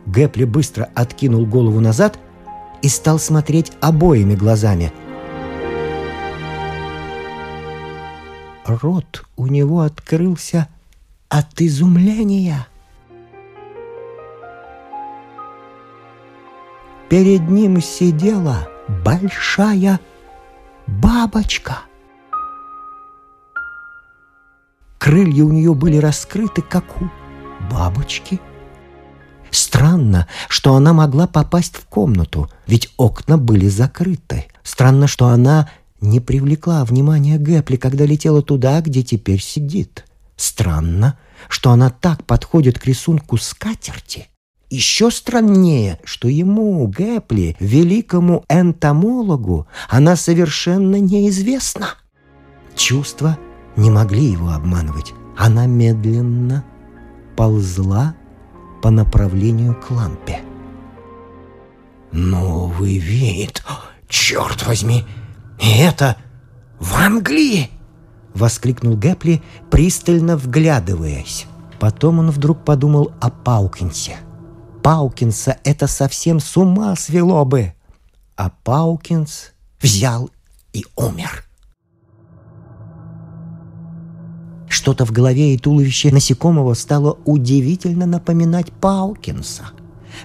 Гэпли 0.06 0.44
быстро 0.46 0.90
откинул 0.96 1.46
голову 1.46 1.80
назад 1.80 2.20
и 2.82 2.88
стал 2.88 3.20
смотреть 3.20 3.72
обоими 3.82 4.36
глазами. 4.36 4.92
Рот 8.66 9.26
у 9.36 9.48
него 9.48 9.82
открылся 9.82 10.68
от 11.30 11.62
изумления– 11.62 12.68
Перед 17.14 17.48
ним 17.48 17.80
сидела 17.80 18.68
большая 19.06 20.00
бабочка. 20.88 21.82
Крылья 24.98 25.44
у 25.44 25.52
нее 25.52 25.76
были 25.76 25.98
раскрыты, 25.98 26.64
как 26.64 27.00
у 27.00 27.12
бабочки. 27.72 28.42
Странно, 29.52 30.28
что 30.50 30.74
она 30.74 30.94
могла 30.94 31.28
попасть 31.28 31.76
в 31.76 31.86
комнату, 31.86 32.50
ведь 32.66 32.92
окна 32.98 33.38
были 33.38 33.68
закрыты. 33.68 34.48
Странно, 34.64 35.06
что 35.06 35.28
она 35.28 35.70
не 36.02 36.20
привлекла 36.20 36.84
внимания 36.84 37.38
Гэпли, 37.38 37.76
когда 37.76 38.06
летела 38.06 38.42
туда, 38.42 38.82
где 38.82 39.04
теперь 39.04 39.40
сидит. 39.40 40.04
Странно, 40.36 41.20
что 41.48 41.70
она 41.70 41.92
так 41.92 42.26
подходит 42.26 42.80
к 42.80 42.88
рисунку 42.88 43.38
скатерти, 43.38 44.30
еще 44.74 45.12
страннее, 45.12 46.00
что 46.04 46.28
ему, 46.28 46.88
Гэпли, 46.88 47.56
великому 47.60 48.44
энтомологу, 48.50 49.68
она 49.88 50.16
совершенно 50.16 51.00
неизвестна. 51.00 51.90
Чувства 52.76 53.38
не 53.76 53.92
могли 53.92 54.32
его 54.32 54.50
обманывать. 54.50 55.14
Она 55.38 55.68
медленно 55.68 56.64
ползла 57.36 58.16
по 58.82 58.90
направлению 58.90 59.76
к 59.76 59.92
лампе. 59.92 60.40
«Новый 62.12 62.98
вид! 62.98 63.64
Черт 64.08 64.66
возьми! 64.66 65.06
И 65.60 65.70
это 65.82 66.18
в 66.80 66.96
Англии!»— 66.96 67.70
воскликнул 68.34 68.96
Гэпли, 68.96 69.44
пристально 69.70 70.36
вглядываясь. 70.36 71.46
Потом 71.80 72.20
он 72.20 72.32
вдруг 72.32 72.64
подумал 72.64 73.12
о 73.20 73.30
Паукинсе. 73.30 74.18
Паукинса 74.84 75.60
это 75.64 75.88
совсем 75.88 76.42
с 76.42 76.58
ума 76.58 76.96
свело 76.98 77.46
бы. 77.46 77.74
А 78.36 78.50
Паукинс 78.50 79.54
взял 79.80 80.30
и 80.74 80.86
умер. 80.98 81.46
Что-то 84.68 85.06
в 85.06 85.12
голове 85.12 85.54
и 85.54 85.58
туловище 85.58 86.12
насекомого 86.12 86.74
стало 86.74 87.18
удивительно 87.24 88.06
напоминать 88.06 88.74
Паукинса. 88.74 89.68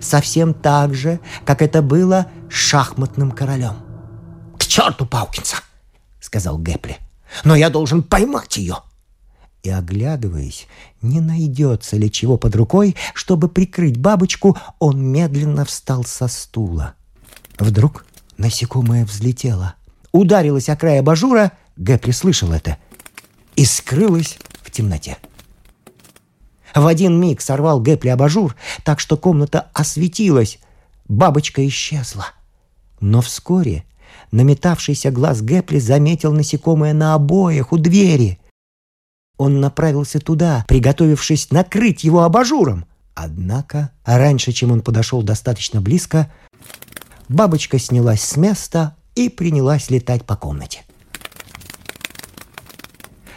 Совсем 0.01 0.53
так 0.55 0.93
же, 0.93 1.21
как 1.45 1.63
это 1.63 1.81
было 1.81 2.27
с 2.51 2.55
шахматным 2.55 3.31
королем. 3.31 3.77
«К 4.59 4.67
черту 4.67 5.07
Паукинса!»— 5.07 5.59
сказал 6.21 6.59
Гэпли. 6.59 6.97
«Но 7.45 7.55
я 7.55 7.71
должен 7.71 8.03
поймать 8.03 8.57
ее!» 8.57 8.79
И, 9.69 9.71
оглядываясь, 9.71 10.67
не 11.03 11.21
найдется 11.21 11.97
ли 11.97 12.11
чего 12.11 12.39
под 12.39 12.57
рукой, 12.57 12.97
чтобы 13.13 13.49
прикрыть 13.49 13.99
бабочку, 13.99 14.57
он 14.79 15.03
медленно 15.03 15.65
встал 15.67 16.05
со 16.05 16.27
стула. 16.27 16.95
Вдруг 17.59 18.07
насекомое 18.39 19.05
взлетело, 19.05 19.75
ударилось 20.11 20.71
о 20.71 20.77
край 20.77 21.01
абажура, 21.01 21.53
Гэпли 21.77 22.13
слышал 22.13 22.53
это, 22.53 22.79
и 23.57 23.65
скрылось 23.65 24.39
в 24.63 24.71
темноте. 24.71 25.19
В 26.75 26.87
один 26.87 27.21
миг 27.21 27.41
сорвал 27.41 27.81
Гэпли 27.81 28.09
абажур, 28.09 28.57
так 28.85 29.01
что 29.01 29.17
комната 29.17 29.69
осветилась. 29.75 30.59
Бабочка 31.09 31.67
исчезла. 31.67 32.27
Но 33.01 33.21
вскоре 33.21 33.85
наметавшийся 34.31 35.11
глаз 35.11 35.43
Гэпли 35.43 35.79
заметил 35.79 36.33
насекомое 36.33 36.95
на 36.95 37.15
обоях 37.15 37.73
у 37.73 37.79
двери— 37.79 38.39
он 39.39 39.61
направился 39.61 40.19
туда, 40.19 40.65
приготовившись 40.69 41.51
накрыть 41.51 42.05
его 42.05 42.25
абажуром. 42.25 42.85
Однако, 43.15 43.93
раньше, 44.05 44.53
чем 44.53 44.73
он 44.73 44.83
подошел 44.83 45.23
достаточно 45.23 45.81
близко, 45.81 46.31
бабочка 47.29 47.79
снялась 47.79 48.23
с 48.23 48.37
места 48.37 48.97
и 49.15 49.29
принялась 49.29 49.91
летать 49.91 50.25
по 50.25 50.37
комнате. 50.37 50.83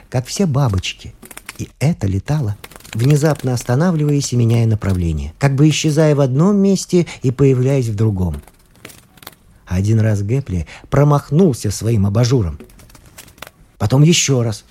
Как 0.10 0.26
все 0.26 0.46
бабочки, 0.46 1.16
и 1.58 1.70
это 1.80 2.06
летало, 2.06 2.58
внезапно 2.94 3.54
останавливаясь 3.54 4.34
и 4.34 4.36
меняя 4.36 4.66
направление, 4.66 5.34
как 5.40 5.56
бы 5.56 5.70
исчезая 5.70 6.16
в 6.16 6.22
одном 6.22 6.58
месте 6.58 7.08
и 7.22 7.32
появляясь 7.32 7.88
в 7.88 7.96
другом. 7.96 8.42
Один 9.66 10.00
раз 10.00 10.22
Гэпли 10.22 10.68
промахнулся 10.90 11.72
своим 11.72 12.06
абажуром. 12.06 12.60
Потом 13.78 14.04
еще 14.04 14.42
раз– 14.42 14.66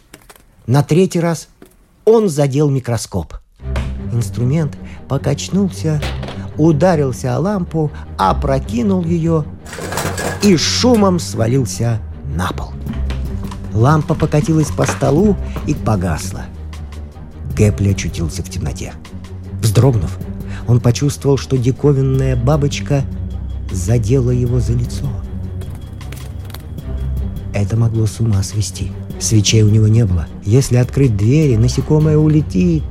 на 0.70 0.84
третий 0.84 1.18
раз 1.18 1.48
он 2.04 2.28
задел 2.28 2.70
микроскоп. 2.70 3.34
Инструмент 4.12 4.78
покачнулся, 5.08 6.00
ударился 6.56 7.34
о 7.34 7.40
лампу, 7.40 7.90
опрокинул 8.16 9.02
ее 9.02 9.44
и 10.44 10.56
шумом 10.56 11.18
свалился 11.18 11.98
на 12.36 12.52
пол. 12.52 12.70
Лампа 13.74 14.14
покатилась 14.14 14.70
по 14.70 14.86
столу 14.86 15.36
и 15.66 15.74
погасла. 15.74 16.42
Гэпли 17.56 17.90
очутился 17.90 18.44
в 18.44 18.48
темноте. 18.48 18.92
Вздрогнув, 19.60 20.18
он 20.68 20.78
почувствовал, 20.78 21.36
что 21.36 21.58
диковинная 21.58 22.36
бабочка 22.36 23.02
задела 23.72 24.30
его 24.30 24.60
за 24.60 24.74
лицо. 24.74 25.08
Это 27.52 27.76
могло 27.76 28.06
с 28.06 28.20
ума 28.20 28.44
свести. 28.44 28.92
Свечей 29.20 29.62
у 29.62 29.68
него 29.68 29.86
не 29.86 30.04
было. 30.04 30.26
Если 30.44 30.76
открыть 30.76 31.16
двери, 31.16 31.56
насекомое 31.56 32.16
улетит. 32.16 32.82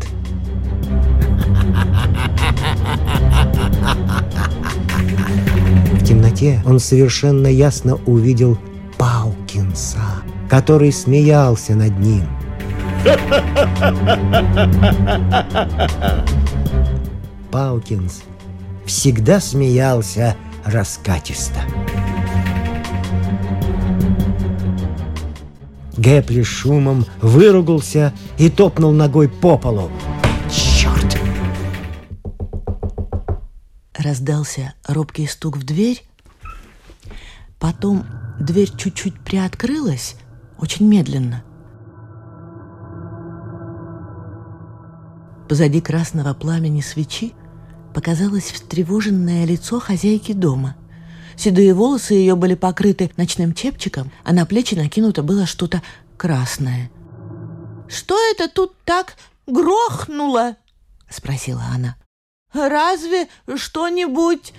В 5.93 6.05
темноте 6.05 6.61
он 6.65 6.79
совершенно 6.79 7.47
ясно 7.47 7.95
увидел 8.05 8.57
Паукинса, 8.97 9.99
который 10.49 10.91
смеялся 10.91 11.73
над 11.73 11.97
ним. 11.99 12.23
Паукинс 17.51 18.21
всегда 18.85 19.39
смеялся 19.39 20.35
раскатисто. 20.65 21.59
Гэпли 25.99 26.43
шумом 26.43 27.05
выругался 27.21 28.13
и 28.37 28.49
топнул 28.49 28.93
ногой 28.93 29.27
по 29.27 29.57
полу. 29.57 29.91
Черт! 30.49 31.19
Раздался 33.97 34.75
робкий 34.87 35.27
стук 35.27 35.57
в 35.57 35.65
дверь. 35.65 36.01
Потом 37.59 38.05
дверь 38.39 38.71
чуть-чуть 38.77 39.19
приоткрылась, 39.19 40.15
очень 40.57 40.87
медленно. 40.87 41.43
Позади 45.49 45.81
красного 45.81 46.33
пламени 46.33 46.79
свечи 46.79 47.33
показалось 47.93 48.51
встревоженное 48.51 49.43
лицо 49.43 49.81
хозяйки 49.81 50.31
дома– 50.31 50.77
Седые 51.39 51.73
волосы 51.73 52.15
ее 52.15 52.35
были 52.35 52.53
покрыты 52.53 53.11
ночным 53.15 53.53
чепчиком, 53.53 54.11
а 54.25 54.33
на 54.33 54.45
плечи 54.45 54.75
накинуто 54.75 55.23
было 55.23 55.45
что-то 55.45 55.81
красное. 56.17 56.91
«Что 57.87 58.17
это 58.31 58.49
тут 58.49 58.73
так 58.83 59.15
грохнуло?»— 59.47 60.57
спросила 61.09 61.63
она. 61.73 61.95
«Разве 62.53 63.29
что-нибудь...» 63.55 64.53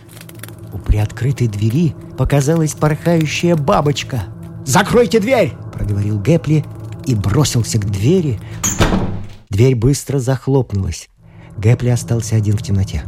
У 0.73 0.79
приоткрытой 0.79 1.49
двери 1.49 1.95
показалась 2.17 2.73
порхающая 2.73 3.57
бабочка. 3.57 4.25
«Закройте 4.65 5.21
дверь!»— 5.21 5.53
проговорил 5.75 6.19
Гэпли 6.19 6.65
и 7.05 7.15
бросился 7.15 7.79
к 7.79 7.91
двери. 7.91 8.41
Дверь 9.51 9.75
быстро 9.75 10.19
захлопнулась. 10.19 11.11
Гэпли 11.59 11.91
остался 11.91 12.37
один 12.37 12.57
в 12.57 12.63
темноте. 12.63 13.05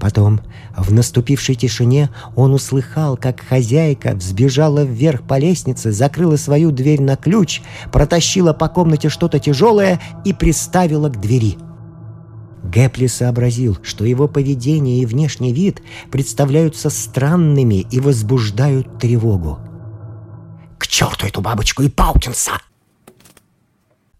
Потом, 0.00 0.40
в 0.74 0.92
наступившей 0.92 1.54
тишине, 1.54 2.08
он 2.34 2.54
услыхал, 2.54 3.18
как 3.18 3.40
хозяйка 3.40 4.14
взбежала 4.14 4.82
вверх 4.82 5.22
по 5.22 5.38
лестнице, 5.38 5.92
закрыла 5.92 6.36
свою 6.36 6.70
дверь 6.70 7.02
на 7.02 7.16
ключ, 7.16 7.60
протащила 7.92 8.54
по 8.54 8.68
комнате 8.68 9.10
что-то 9.10 9.38
тяжелое 9.38 10.00
и 10.24 10.32
приставила 10.32 11.10
к 11.10 11.20
двери. 11.20 11.58
Гэпли 12.64 13.08
сообразил, 13.08 13.78
что 13.82 14.06
его 14.06 14.26
поведение 14.26 15.02
и 15.02 15.06
внешний 15.06 15.52
вид 15.52 15.82
представляются 16.10 16.88
странными 16.88 17.86
и 17.90 18.00
возбуждают 18.00 18.98
тревогу. 18.98 19.58
«К 20.78 20.86
черту 20.86 21.26
эту 21.26 21.42
бабочку 21.42 21.82
и 21.82 21.90
Паукинса!» 21.90 22.52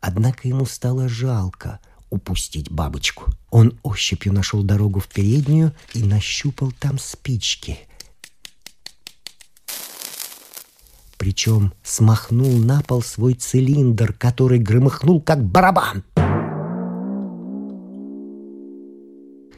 Однако 0.02 0.46
ему 0.46 0.66
стало 0.66 1.08
жалко 1.08 1.80
упустить 2.10 2.70
бабочку– 2.70 3.32
он 3.50 3.78
ощупью 3.82 4.32
нашел 4.32 4.62
дорогу 4.62 5.00
в 5.00 5.08
переднюю 5.08 5.72
и 5.92 6.02
нащупал 6.04 6.72
там 6.78 6.98
спички. 6.98 7.78
Причем 11.18 11.72
смахнул 11.82 12.58
на 12.58 12.80
пол 12.82 13.02
свой 13.02 13.34
цилиндр, 13.34 14.12
который 14.14 14.58
громыхнул, 14.58 15.20
как 15.20 15.44
барабан. 15.44 16.04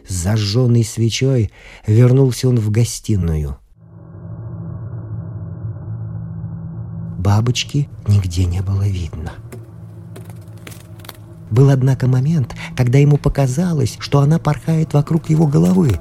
С 0.09 0.15
зажженной 0.15 0.85
свечой 0.85 1.53
вернулся 1.87 2.49
он 2.49 2.59
в 2.59 2.71
гостиную. 2.71 3.59
Бабочки 7.19 7.89
нигде 8.09 8.47
не 8.47 8.61
было 8.63 8.89
видно. 8.89 9.33
Был, 11.53 11.69
однако, 11.69 12.07
момент, 12.07 12.57
когда 12.79 12.97
ему 12.97 13.19
показалось, 13.19 13.99
что 14.01 14.21
она 14.21 14.39
порхает 14.39 14.95
вокруг 14.95 15.29
его 15.29 15.47
головы. 15.47 16.01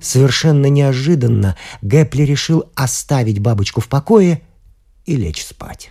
Совершенно 0.00 0.66
неожиданно 0.66 1.56
Гэпли 1.82 2.22
решил 2.22 2.70
оставить 2.76 3.40
бабочку 3.40 3.80
в 3.80 3.88
покое 3.88 4.42
и 5.04 5.16
лечь 5.16 5.44
спать. 5.44 5.90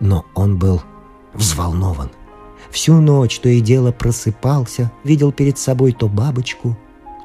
Но 0.00 0.24
он 0.34 0.58
был 0.58 0.82
взволнован. 1.34 2.10
Всю 2.70 3.02
ночь 3.02 3.38
то 3.38 3.50
и 3.50 3.60
дело 3.60 3.92
просыпался, 3.92 4.90
видел 5.04 5.30
перед 5.30 5.58
собой 5.58 5.92
то 5.92 6.08
бабочку, 6.08 6.78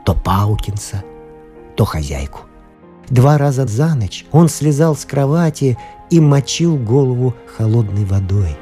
то 0.09 0.15
Паукинса, 0.15 1.03
то 1.75 1.85
хозяйку. 1.85 2.39
Два 3.09 3.37
раза 3.37 3.67
за 3.67 3.93
ночь 3.93 4.25
он 4.31 4.49
слезал 4.49 4.95
с 4.95 5.05
кровати 5.05 5.77
и 6.09 6.19
мочил 6.19 6.77
голову 6.77 7.35
холодной 7.55 8.05
водой. 8.05 8.57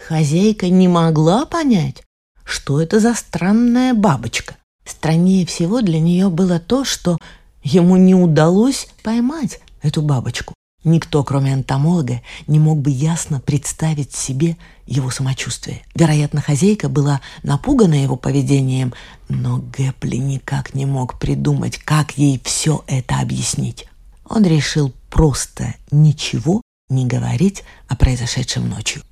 хозяйка 0.00 0.68
не 0.68 0.88
могла 0.88 1.46
понять, 1.46 2.02
что 2.42 2.80
это 2.80 2.98
за 2.98 3.14
странная 3.14 3.94
бабочка. 3.94 4.56
Страннее 4.84 5.46
всего 5.46 5.80
для 5.80 6.00
нее 6.00 6.28
было 6.28 6.58
то, 6.58 6.84
что 6.84 7.18
ему 7.62 7.96
не 7.96 8.16
удалось 8.16 8.88
поймать 9.04 9.60
эту 9.82 10.02
бабочку. 10.02 10.54
Никто, 10.82 11.22
кроме 11.24 11.52
энтомолога, 11.52 12.22
не 12.46 12.58
мог 12.58 12.80
бы 12.80 12.90
ясно 12.90 13.38
представить 13.38 14.14
себе 14.14 14.56
его 14.86 15.10
самочувствие. 15.10 15.82
Вероятно, 15.94 16.40
хозяйка 16.40 16.88
была 16.88 17.20
напугана 17.42 18.02
его 18.02 18.16
поведением, 18.16 18.94
но 19.28 19.58
Гэпли 19.58 20.16
никак 20.16 20.74
не 20.74 20.86
мог 20.86 21.18
придумать, 21.18 21.76
как 21.76 22.16
ей 22.16 22.40
все 22.44 22.82
это 22.86 23.20
объяснить. 23.20 23.86
Он 24.24 24.46
решил 24.46 24.94
просто 25.10 25.74
ничего 25.90 26.62
не 26.88 27.06
говорить 27.06 27.62
о 27.86 27.94
произошедшем 27.96 28.68
ночью. 28.68 29.02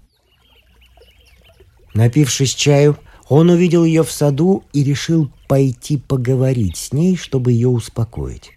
Напившись 1.92 2.54
чаю, 2.54 2.98
он 3.28 3.50
увидел 3.50 3.84
ее 3.84 4.04
в 4.04 4.10
саду 4.10 4.64
и 4.72 4.82
решил 4.82 5.30
пойти 5.48 5.98
поговорить 5.98 6.78
с 6.78 6.92
ней, 6.92 7.16
чтобы 7.16 7.52
ее 7.52 7.68
успокоить 7.68 8.52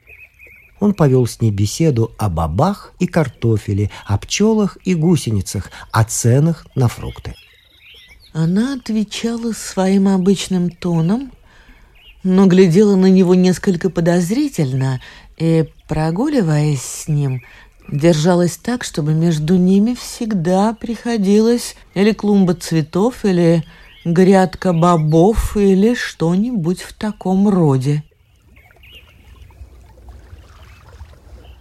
он 0.82 0.96
повел 0.96 1.28
с 1.28 1.40
ней 1.40 1.52
беседу 1.52 2.12
о 2.18 2.28
бабах 2.28 2.94
и 3.00 3.08
картофеле, 3.08 3.92
о 4.06 4.18
пчелах 4.18 4.78
и 4.84 4.96
гусеницах, 4.96 5.72
о 5.92 6.04
ценах 6.04 6.66
на 6.76 6.90
фрукты. 6.90 7.36
Она 8.34 8.74
отвечала 8.74 9.54
своим 9.54 10.08
обычным 10.08 10.72
тоном, 10.72 11.32
но 12.24 12.48
глядела 12.48 12.96
на 12.96 13.06
него 13.06 13.36
несколько 13.36 13.90
подозрительно 13.90 15.02
и, 15.38 15.66
прогуливаясь 15.88 16.82
с 16.82 17.08
ним, 17.08 17.44
держалась 17.92 18.58
так, 18.58 18.84
чтобы 18.84 19.14
между 19.14 19.58
ними 19.58 19.94
всегда 19.94 20.74
приходилось 20.74 21.76
или 21.94 22.12
клумба 22.12 22.56
цветов, 22.56 23.24
или 23.24 23.64
грядка 24.04 24.74
бобов, 24.74 25.56
или 25.56 25.94
что-нибудь 25.94 26.82
в 26.82 26.94
таком 26.94 27.50
роде. 27.50 28.04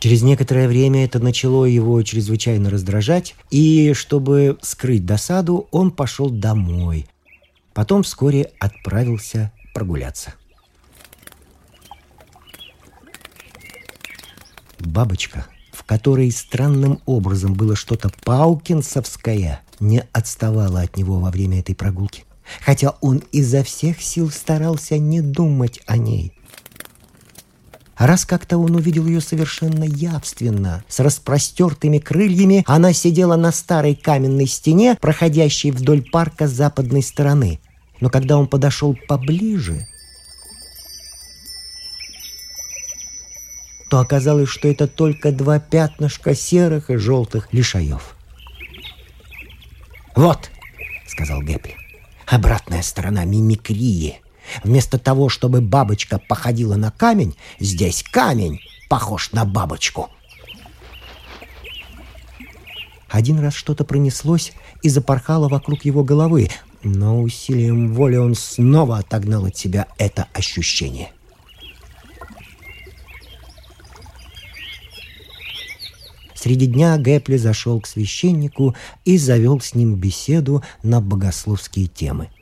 Через 0.01 0.23
некоторое 0.23 0.67
время 0.67 1.05
это 1.05 1.19
начало 1.19 1.67
его 1.67 2.03
чрезвычайно 2.03 2.71
раздражать, 2.71 3.35
и 3.51 3.93
чтобы 3.93 4.57
скрыть 4.63 5.05
досаду, 5.05 5.69
он 5.73 5.91
пошел 5.91 6.31
домой. 6.31 7.07
Потом 7.75 8.03
вскоре 8.03 8.51
отправился 8.59 9.53
прогуляться. 9.75 10.35
Бабочка, 14.79 15.47
в 15.71 15.85
которой 15.85 16.31
странным 16.31 17.01
образом 17.05 17.53
было 17.53 17.77
что-то 17.77 18.11
паукинсовское, 18.25 19.61
не 19.81 20.03
отставала 20.13 20.81
от 20.81 20.97
него 20.97 21.21
во 21.21 21.31
время 21.31 21.61
этой 21.61 21.75
прогулки. 21.75 22.25
Хотя 22.65 22.97
он 23.03 23.23
изо 23.33 23.63
всех 23.63 24.01
сил 24.01 24.31
старался 24.31 24.97
не 24.97 25.21
думать 25.21 25.81
о 25.85 25.99
ней. 25.99 26.33
Раз 28.01 28.25
как-то 28.25 28.57
он 28.57 28.75
увидел 28.77 29.07
ее 29.07 29.21
совершенно 29.21 29.85
явственно, 29.85 30.83
с 30.89 31.01
распростертыми 31.01 31.99
крыльями, 31.99 32.65
она 32.67 32.95
сидела 32.95 33.37
на 33.37 33.53
старой 33.53 33.95
каменной 33.95 34.47
стене, 34.47 34.97
проходящей 34.99 35.71
вдоль 35.71 36.03
парка 36.11 36.49
с 36.49 36.51
западной 36.51 37.03
стороны. 37.03 37.61
Но 38.01 38.09
когда 38.09 38.39
он 38.39 38.49
подошел 38.49 38.97
поближе, 39.07 39.87
то 43.91 43.99
оказалось, 43.99 44.49
что 44.49 44.67
это 44.67 44.87
только 44.87 45.31
два 45.31 45.59
пятнышка 45.61 46.35
серых 46.35 46.89
и 46.89 46.97
желтых 46.97 47.53
лишаев. 47.53 48.17
«Вот»,— 50.17 50.51
сказал 51.07 51.43
Гэпли,— 51.43 51.77
«обратная 52.27 52.81
сторона 52.81 53.27
мимикрии». 53.27 54.23
Вместо 54.65 54.99
того, 54.99 55.29
чтобы 55.29 55.61
бабочка 55.61 56.19
походила 56.19 56.77
на 56.77 56.91
камень, 56.91 57.37
здесь 57.59 58.03
камень 58.03 58.61
похож 58.89 59.33
на 59.33 59.45
бабочку. 59.45 60.11
Один 63.09 63.41
раз 63.41 63.55
что-то 63.55 63.85
пронеслось 63.85 64.53
и 64.83 64.89
запорхало 64.89 65.49
вокруг 65.49 65.85
его 65.85 66.05
головы, 66.05 66.49
но 66.83 67.21
усилием 67.21 67.93
воли 67.93 68.17
он 68.17 68.35
снова 68.35 68.99
отогнал 68.99 69.47
от 69.47 69.57
себя 69.57 69.89
это 69.99 70.29
ощущение. 70.33 71.13
Среди 76.35 76.67
дня 76.67 76.97
Гэпли 76.97 77.37
зашел 77.37 77.81
к 77.81 77.87
священнику 77.87 78.75
и 79.05 79.19
завел 79.19 79.61
с 79.61 79.75
ним 79.75 79.97
беседу 79.97 80.63
на 80.83 81.01
богословские 81.01 81.87
темы– 81.87 82.31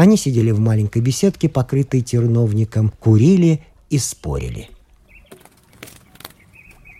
они 0.00 0.16
сидели 0.16 0.50
в 0.50 0.58
маленькой 0.60 1.02
беседке, 1.02 1.48
покрытой 1.48 2.00
терновником, 2.00 2.88
курили 2.88 3.62
и 3.90 3.98
спорили. 3.98 4.70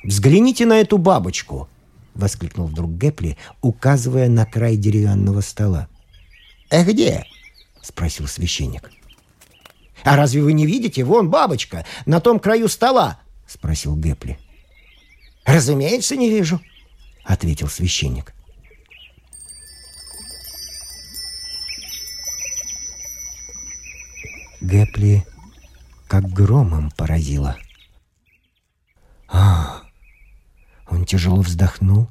«Взгляните 0.04 0.66
на 0.66 0.80
эту 0.80 0.98
бабочку!»— 0.98 1.68
воскликнул 2.14 2.66
вдруг 2.66 2.98
Гэпли, 2.98 3.38
указывая 3.62 4.28
на 4.28 4.44
край 4.44 4.76
деревянного 4.76 5.40
стола. 5.40 5.88
«Э, 6.70 6.84
где?»— 6.84 7.24
спросил 7.82 8.26
священник. 8.26 8.90
«А 10.04 10.16
разве 10.16 10.42
вы 10.42 10.52
не 10.52 10.66
видите? 10.66 11.02
Вон 11.02 11.30
бабочка, 11.30 11.86
на 12.04 12.20
том 12.20 12.38
краю 12.38 12.68
стола!»— 12.68 13.20
спросил 13.46 13.96
Гэпли. 13.96 14.38
«Разумеется, 15.46 16.16
не 16.16 16.28
вижу»,— 16.28 16.60
ответил 17.24 17.68
священник. 17.68 18.34
Гэпли 24.70 25.26
как 26.06 26.30
громом 26.30 26.92
поразило. 26.92 27.56
А, 29.26 29.83
он 30.88 31.04
тяжело 31.04 31.40
вздохнул. 31.40 32.09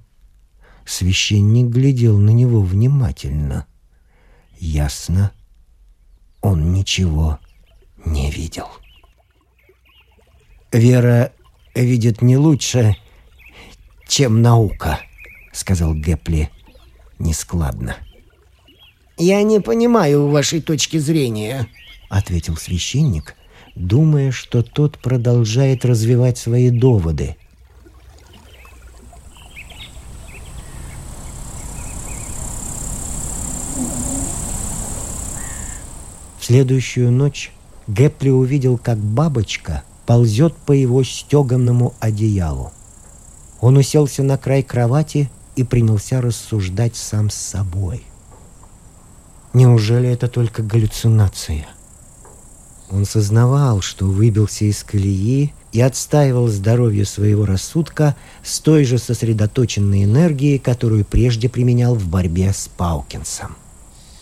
Священник 0.85 1.67
глядел 1.67 2.17
на 2.17 2.31
него 2.31 2.61
внимательно. 2.61 3.65
Ясно, 4.57 5.31
он 6.41 6.73
ничего 6.73 7.39
не 8.05 8.29
видел. 8.29 8.67
«Вера 10.73 11.31
видит 11.73 12.21
не 12.21 12.35
лучше, 12.35 12.97
чем 14.05 14.41
наука»,— 14.41 14.99
сказал 15.53 15.93
Гэпли 15.93 16.49
нескладно. 17.19 17.95
«Я 19.17 19.43
не 19.43 19.61
понимаю 19.61 20.27
вашей 20.27 20.61
точки 20.61 20.97
зрения»,— 20.97 21.65
ответил 22.09 22.57
священник, 22.57 23.35
думая, 23.75 24.31
что 24.31 24.63
тот 24.63 24.97
продолжает 24.97 25.85
развивать 25.85 26.37
свои 26.37 26.69
доводы. 26.71 27.37
В 36.39 36.45
следующую 36.45 37.11
ночь 37.11 37.51
Гепли 37.87 38.29
увидел, 38.29 38.79
как 38.79 38.97
бабочка 38.97 39.83
ползет 40.07 40.55
по 40.55 40.71
его 40.71 41.03
стеганному 41.03 41.93
одеялу. 41.99 42.71
Он 43.61 43.77
уселся 43.77 44.23
на 44.23 44.37
край 44.37 44.63
кровати 44.63 45.29
и 45.55 45.63
принялся 45.63 46.21
рассуждать 46.21 46.95
сам 46.95 47.29
с 47.29 47.35
собой. 47.35 48.03
Неужели 49.53 50.09
это 50.09 50.27
только 50.27 50.63
галлюцинация?— 50.63 51.67
он 52.91 53.05
сознавал, 53.05 53.81
что 53.81 54.05
выбился 54.05 54.65
из 54.65 54.83
колеи 54.83 55.53
и 55.71 55.81
отстаивал 55.81 56.47
здоровье 56.47 57.05
своего 57.05 57.45
рассудка 57.45 58.15
с 58.43 58.59
той 58.59 58.83
же 58.83 58.97
сосредоточенной 58.97 60.05
энергией, 60.05 60.57
которую 60.57 61.05
прежде 61.05 61.49
применял 61.49 61.95
в 61.95 62.07
борьбе 62.07 62.51
с 62.51 62.69
Паукинсом. 62.75 63.55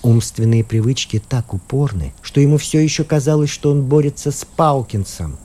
Умственные 0.04 0.64
привычки 0.64 1.22
так 1.26 1.54
упорны, 1.54 2.14
что 2.22 2.40
ему 2.40 2.58
все 2.58 2.80
еще 2.80 3.04
казалось, 3.04 3.50
что 3.50 3.72
он 3.72 3.84
борется 3.84 4.32
с 4.32 4.46
Паукинсом. 4.46 5.38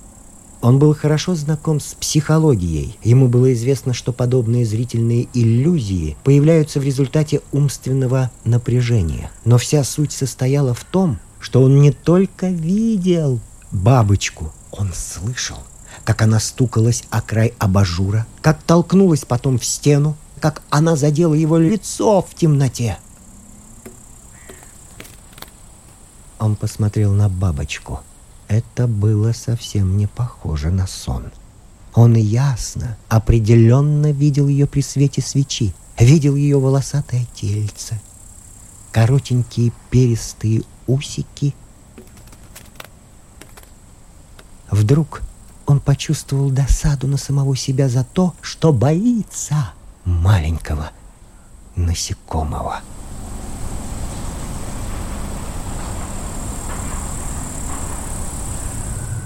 Он 0.61 0.79
был 0.79 0.95
хорошо 0.95 1.35
знаком 1.35 1.81
с 1.81 1.95
психологией. 1.95 2.97
Ему 3.03 3.27
было 3.27 3.53
известно, 3.53 3.93
что 3.93 4.13
подобные 4.13 4.65
зрительные 4.65 5.27
иллюзии 5.35 6.17
появляются 6.23 6.79
в 6.79 6.85
результате 6.85 7.41
умственного 7.51 8.31
напряжения. 8.45 9.33
Но 9.45 9.59
вся 9.59 9.83
суть 9.83 10.13
состояла 10.13 10.73
в 10.73 10.85
том, 10.85 11.19
что 11.43 11.61
он 11.61 11.81
не 11.81 11.91
только 11.91 12.47
видел 12.47 13.41
бабочку, 13.73 14.53
он 14.71 14.93
слышал, 14.95 15.59
как 16.05 16.23
она 16.23 16.39
стукалась 16.39 17.03
о 17.11 17.21
край 17.21 17.53
абажура, 17.59 18.27
как 18.41 18.63
толкнулась 18.63 19.25
потом 19.25 19.59
в 19.59 19.65
стену, 19.65 20.17
как 20.41 20.63
она 20.71 20.95
задела 20.95 21.35
его 21.35 21.59
лицо 21.59 22.23
в 22.23 22.35
темноте. 22.37 22.97
Он 26.39 26.55
посмотрел 26.55 27.13
на 27.13 27.29
бабочку. 27.29 28.01
Это 28.47 28.87
было 28.87 29.33
совсем 29.33 29.97
не 29.97 30.07
похоже 30.07 30.71
на 30.71 30.87
сон. 30.87 31.33
Он 31.95 32.15
ясно, 32.15 32.97
определенно 33.09 34.13
видел 34.13 34.47
ее 34.47 34.67
при 34.67 34.81
свете 34.81 35.21
свечи. 35.21 35.75
видел 35.99 36.37
ее 36.37 36.59
волосатое 36.59 37.27
тельце, 37.35 38.01
коротенькие 38.93 39.73
перистые 39.91 40.63
усики. 40.87 41.55
Вдруг 44.71 45.23
он 45.67 45.81
почувствовал 45.81 46.51
досаду 46.51 47.07
на 47.07 47.17
самого 47.17 47.57
себя 47.57 47.89
за 47.89 48.05
то, 48.05 48.35
что 48.41 48.73
боится 48.73 49.73
маленького 50.05 50.91
насекомого. 51.77 52.81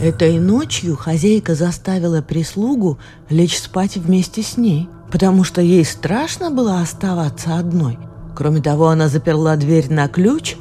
Этой 0.00 0.38
ночью 0.38 0.94
хозяйка 0.94 1.54
заставила 1.54 2.20
прислугу 2.20 2.98
лечь 3.30 3.58
спать 3.58 3.96
вместе 3.96 4.42
с 4.42 4.58
ней, 4.58 4.90
потому 5.10 5.42
что 5.42 5.62
ей 5.62 5.86
страшно 5.86 6.50
было 6.50 6.80
оставаться 6.80 7.58
одной. 7.58 7.98
Кроме 8.34 8.60
того, 8.60 8.88
она 8.88 9.08
заперла 9.08 9.56
дверь 9.56 9.90
на 9.90 10.08
ключ 10.08 10.56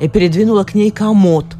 и 0.00 0.08
передвинула 0.08 0.64
к 0.64 0.74
ней 0.74 0.90
комод. 0.90 1.56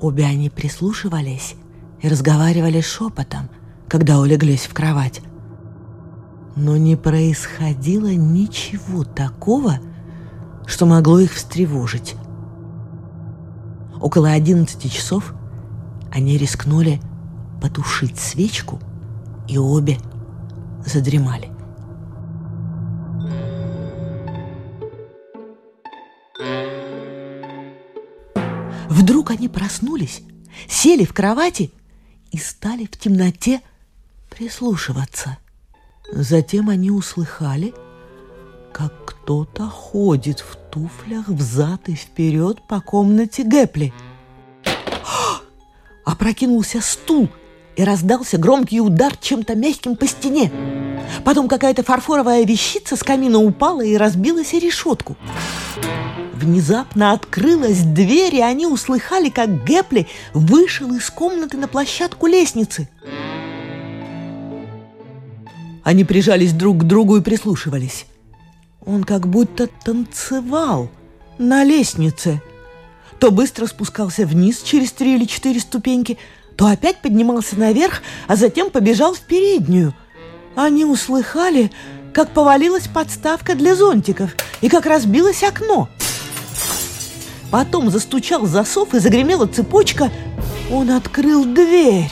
Обе 0.00 0.24
они 0.24 0.50
прислушивались 0.50 1.54
и 2.00 2.08
разговаривали 2.08 2.80
шепотом, 2.80 3.50
когда 3.88 4.18
улеглись 4.18 4.66
в 4.66 4.74
кровать. 4.74 5.20
Но 6.56 6.76
не 6.76 6.96
происходило 6.96 8.12
ничего 8.12 9.04
такого, 9.04 9.78
что 10.66 10.86
могло 10.86 11.20
их 11.20 11.32
встревожить. 11.32 12.16
Около 14.00 14.30
одиннадцати 14.30 14.88
часов 14.88 15.34
они 16.10 16.38
рискнули 16.38 17.00
потушить 17.60 18.18
свечку, 18.18 18.80
и 19.48 19.58
обе 19.58 19.98
задремали. 20.84 21.50
Вдруг 29.08 29.30
они 29.30 29.48
проснулись, 29.48 30.20
сели 30.68 31.06
в 31.06 31.14
кровати 31.14 31.72
и 32.30 32.36
стали 32.36 32.84
в 32.84 32.90
темноте 32.90 33.62
прислушиваться. 34.28 35.38
Затем 36.12 36.68
они 36.68 36.90
услыхали, 36.90 37.72
как 38.70 39.06
кто-то 39.06 39.66
ходит 39.66 40.40
в 40.40 40.56
туфлях 40.70 41.26
взад 41.26 41.88
и 41.88 41.94
вперед 41.94 42.58
по 42.68 42.82
комнате 42.82 43.44
Гэпли– 43.44 43.94
опрокинулся 46.04 46.82
стул 46.82 47.30
и 47.76 47.84
раздался 47.84 48.36
громкий 48.36 48.82
удар 48.82 49.16
чем-то 49.16 49.54
мягким 49.54 49.96
по 49.96 50.06
стене. 50.06 50.52
Потом 51.24 51.48
какая-то 51.48 51.82
фарфоровая 51.82 52.44
вещица 52.44 52.94
с 52.94 53.02
камина 53.02 53.38
упала 53.38 53.80
и 53.80 53.96
разбилась 53.96 54.52
о 54.52 54.58
решетку. 54.58 55.16
Внезапно 56.38 57.12
открылась 57.12 57.80
дверь, 57.80 58.36
и 58.36 58.40
они 58.40 58.66
услыхали, 58.66 59.28
как 59.28 59.64
Гэпли 59.64 60.06
вышел 60.32 60.94
из 60.94 61.10
комнаты 61.10 61.56
на 61.56 61.68
площадку 61.68 62.26
лестницы. 62.26 62.88
Они 65.82 66.04
прижались 66.04 66.52
друг 66.52 66.78
к 66.78 66.84
другу 66.84 67.16
и 67.16 67.22
прислушивались. 67.22 68.06
Он 68.84 69.04
как 69.04 69.26
будто 69.26 69.66
танцевал 69.66 70.90
на 71.38 71.64
лестнице– 71.64 72.40
то 73.18 73.30
быстро 73.30 73.66
спускался 73.66 74.26
вниз 74.26 74.62
через 74.62 74.92
три 74.92 75.14
или 75.14 75.24
четыре 75.24 75.60
ступеньки, 75.60 76.18
то 76.56 76.66
опять 76.66 77.00
поднимался 77.00 77.58
наверх, 77.58 78.02
а 78.26 78.36
затем 78.36 78.70
побежал 78.70 79.14
в 79.14 79.20
переднюю. 79.20 79.94
Они 80.54 80.84
услыхали, 80.84 81.70
как 82.12 82.30
повалилась 82.30 82.88
подставка 82.88 83.54
для 83.54 83.74
зонтиков 83.74 84.34
и 84.60 84.68
как 84.68 84.86
разбилось 84.86 85.42
окно. 85.42 85.88
Потом 87.50 87.90
застучал 87.90 88.46
засов 88.46 88.94
и 88.94 88.98
загремела 88.98 89.46
цепочка. 89.46 90.10
Он 90.70 90.90
открыл 90.90 91.44
дверь. 91.44 92.10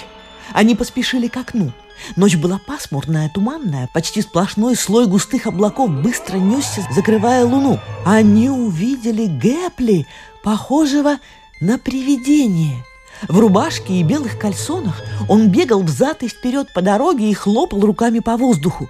Они 0.53 0.75
поспешили 0.75 1.29
к 1.29 1.37
окну. 1.37 1.72
Ночь 2.14 2.37
была 2.37 2.59
пасмурная, 2.59 3.31
туманная, 3.33 3.88
почти 3.92 4.22
сплошной 4.22 4.77
слой 4.77 5.07
густых 5.07 5.46
облаков 5.46 5.90
быстро 5.90 6.37
несся, 6.37 6.87
закрывая 6.94 7.44
луну. 7.44 7.79
Они 8.05 8.49
увидели 8.49 9.27
Гэпли, 9.27 10.07
похожего 10.42 11.18
на 11.61 11.79
привидение. 11.79 12.85
В 13.29 13.38
рубашке 13.38 13.94
и 13.94 14.03
белых 14.03 14.38
кальсонах 14.38 15.03
он 15.29 15.49
бегал 15.49 15.83
взад 15.83 16.22
и 16.22 16.29
вперед 16.29 16.72
по 16.75 16.83
дороге 16.83 17.31
и 17.31 17.35
хлопал 17.35 17.81
руками 17.81 18.18
по 18.18 18.37
воздуху. 18.37 18.88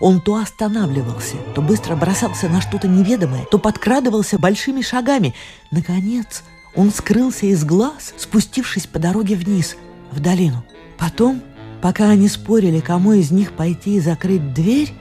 Он 0.00 0.20
то 0.20 0.36
останавливался, 0.36 1.36
то 1.54 1.62
быстро 1.62 1.96
бросался 1.96 2.48
на 2.48 2.60
что-то 2.60 2.88
неведомое, 2.88 3.44
то 3.50 3.58
подкрадывался 3.58 4.38
большими 4.38 4.82
шагами. 4.82 5.34
Наконец, 5.70 6.42
он 6.74 6.90
скрылся 6.90 7.46
из 7.46 7.64
глаз, 7.64 8.14
спустившись 8.16 8.86
по 8.86 8.98
дороге 8.98 9.36
вниз, 9.36 9.76
в 10.10 10.20
долину. 10.20 10.64
Потом, 10.98 11.42
пока 11.82 12.08
они 12.08 12.28
спорили, 12.28 12.80
кому 12.80 13.12
из 13.12 13.30
них 13.30 13.52
пойти 13.52 13.96
и 13.96 14.00
закрыть 14.00 14.52
дверь, 14.54 14.92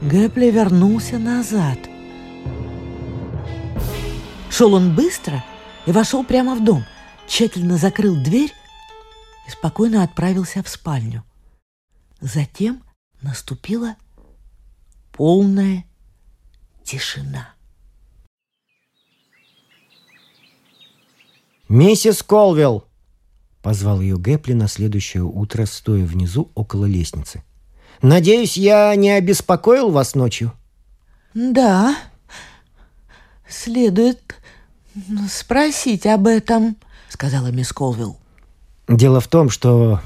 Гэпли 0.00 0.50
вернулся 0.50 1.18
назад– 1.18 1.78
Шел 4.52 4.74
он 4.74 4.94
быстро 4.94 5.42
и 5.86 5.92
вошел 5.92 6.24
прямо 6.24 6.54
в 6.54 6.62
дом, 6.62 6.84
тщательно 7.26 7.78
закрыл 7.78 8.14
дверь 8.14 8.52
и 9.48 9.50
спокойно 9.50 10.02
отправился 10.02 10.62
в 10.62 10.68
спальню. 10.68 11.24
Затем 12.20 12.82
наступила 13.22 13.96
полная 15.12 15.84
тишина. 16.84 17.54
«Миссис 21.68 22.22
Колвилл!»— 22.22 22.84
позвал 23.62 24.00
ее 24.00 24.18
Гэпли 24.18 24.52
на 24.52 24.68
следующее 24.68 25.22
утро, 25.22 25.64
стоя 25.64 26.04
внизу 26.04 26.50
около 26.54 26.84
лестницы. 26.84 27.42
«Надеюсь, 28.02 28.56
я 28.56 28.94
не 28.96 29.10
обеспокоил 29.10 29.90
вас 29.90 30.14
ночью?» 30.14 30.52
«Да, 31.34 31.96
следует 33.48 34.36
спросить 35.30 36.06
об 36.06 36.26
этом»,— 36.26 36.76
сказала 37.08 37.46
мисс 37.46 37.72
Колвилл. 37.72 38.18
«Дело 38.88 39.20
в 39.20 39.28
том, 39.28 39.48
что 39.48 40.00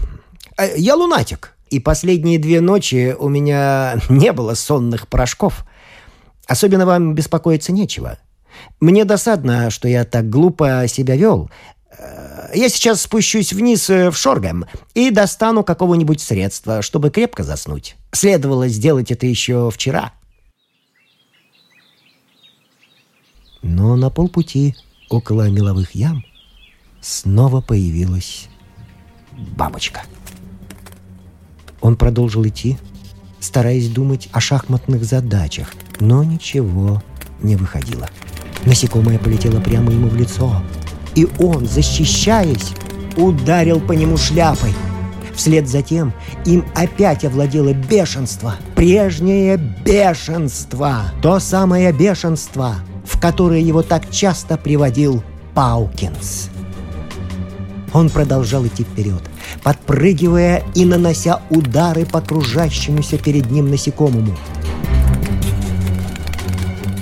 э, 0.58 0.76
я 0.76 0.94
лунатик, 0.94 1.55
и 1.70 1.80
последние 1.80 2.38
две 2.38 2.60
ночи 2.60 3.14
у 3.18 3.28
меня 3.28 3.98
не 4.08 4.32
было 4.32 4.54
сонных 4.54 5.08
порошков. 5.08 5.64
Особенно 6.46 6.86
вам 6.86 7.14
беспокоиться 7.14 7.72
нечего. 7.72 8.18
Мне 8.80 9.04
досадно, 9.04 9.70
что 9.70 9.88
я 9.88 10.04
так 10.04 10.30
глупо 10.30 10.84
себя 10.88 11.16
вел. 11.16 11.50
Э, 11.98 12.50
я 12.54 12.68
сейчас 12.68 13.02
спущусь 13.02 13.52
вниз 13.52 13.90
э, 13.90 14.10
в 14.10 14.16
Шоргем 14.16 14.66
и 14.94 15.10
достану 15.10 15.64
какого-нибудь 15.64 16.20
средства, 16.20 16.82
чтобы 16.82 17.10
крепко 17.10 17.42
заснуть. 17.42 17.96
Следовало 18.12 18.68
сделать 18.68 19.10
это 19.10 19.26
еще 19.26 19.70
вчера». 19.70 20.12
Но 23.62 23.96
на 23.96 24.10
полпути 24.10 24.76
около 25.10 25.48
меловых 25.48 25.96
ям 25.96 26.24
снова 27.00 27.60
появилась 27.60 28.48
бабочка. 29.56 30.02
Он 31.86 31.94
продолжил 31.94 32.44
идти, 32.44 32.78
стараясь 33.38 33.88
думать 33.88 34.28
о 34.32 34.40
шахматных 34.40 35.04
задачах, 35.04 35.72
но 36.00 36.24
ничего 36.24 37.00
не 37.40 37.54
выходило. 37.54 38.08
Насекомое 38.64 39.20
полетело 39.20 39.60
прямо 39.60 39.92
ему 39.92 40.08
в 40.08 40.16
лицо, 40.16 40.60
и 41.14 41.28
он, 41.38 41.64
защищаясь, 41.64 42.72
ударил 43.16 43.78
по 43.78 43.92
нему 43.92 44.16
шляпой. 44.16 44.74
Вслед 45.36 45.68
за 45.68 45.80
тем 45.80 46.12
им 46.44 46.64
опять 46.74 47.24
овладело 47.24 47.72
бешенство, 47.72 48.56
прежнее 48.74 49.56
бешенство, 49.56 51.12
то 51.22 51.38
самое 51.38 51.92
бешенство, 51.92 52.74
в 53.04 53.20
которые 53.20 53.62
его 53.62 53.82
так 53.82 54.10
часто 54.10 54.56
приводил 54.56 55.22
Паукинс. 55.54 56.50
Он 57.92 58.10
продолжал 58.10 58.66
идти 58.66 58.82
вперед, 58.82 59.22
подпрыгивая 59.62 60.62
и 60.74 60.84
нанося 60.84 61.42
удары 61.50 62.04
по 62.06 62.20
кружащемуся 62.20 63.18
перед 63.18 63.50
ним 63.50 63.70
насекомому. 63.70 64.36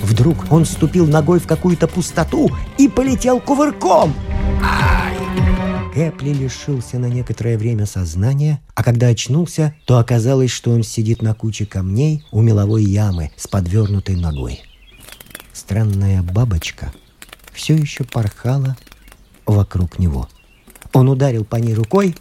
Вдруг 0.03 0.51
он 0.51 0.65
ступил 0.65 1.07
ногой 1.07 1.39
в 1.39 1.47
какую-то 1.47 1.87
пустоту 1.87 2.49
и 2.77 2.87
полетел 2.87 3.39
кувырком. 3.39 4.13
Кэпли 5.93 6.33
лишился 6.33 6.99
на 6.99 7.05
некоторое 7.05 7.57
время 7.57 7.85
сознания, 7.85 8.59
а 8.75 8.83
когда 8.83 9.07
очнулся, 9.07 9.73
то 9.85 9.97
оказалось, 9.97 10.51
что 10.51 10.71
он 10.71 10.83
сидит 10.83 11.21
на 11.21 11.33
куче 11.33 11.65
камней 11.65 12.25
у 12.31 12.41
меловой 12.41 12.83
ямы 12.83 13.31
с 13.37 13.47
подвернутой 13.47 14.15
ногой 14.15 14.61
странная 15.65 16.21
бабочка 16.21 16.93
все 17.51 17.75
еще 17.75 18.03
порхала 18.03 18.77
вокруг 19.45 19.97
него. 19.97 20.29
Он 20.93 21.09
ударил 21.09 21.43
по 21.45 21.55
ней 21.55 21.73
рукой 21.73 22.15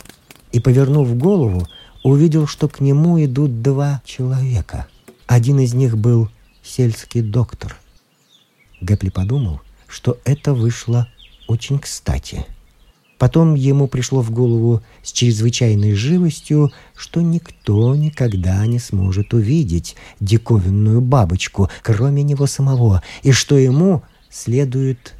и, 0.54 0.60
повернув 0.60 1.18
голову, 1.18 1.66
увидел, 2.04 2.46
что 2.46 2.68
к 2.68 2.78
нему 2.80 3.22
идут 3.24 3.60
два 3.60 4.00
человека. 4.04 4.86
Один 5.26 5.58
из 5.58 5.74
них 5.74 5.98
был 5.98 6.28
сельский 6.62 7.22
доктор. 7.22 7.76
Гэпли 8.80 9.08
подумал, 9.08 9.62
что 9.88 10.16
это 10.24 10.54
вышло 10.54 11.08
очень 11.48 11.80
кстати. 11.80 12.46
Потом 13.18 13.56
ему 13.56 13.88
пришло 13.88 14.22
в 14.22 14.30
голову 14.30 14.80
с 15.02 15.10
чрезвычайной 15.10 15.94
живостью, 15.94 16.70
что 16.94 17.20
никто 17.20 17.96
никогда 17.96 18.64
не 18.66 18.78
сможет 18.78 19.34
увидеть 19.34 19.96
диковинную 20.20 21.00
бабочку, 21.00 21.68
кроме 21.82 22.22
него 22.22 22.46
самого, 22.46 23.02
и 23.24 23.32
что 23.32 23.58
ему 23.58 24.04
следует 24.30 25.14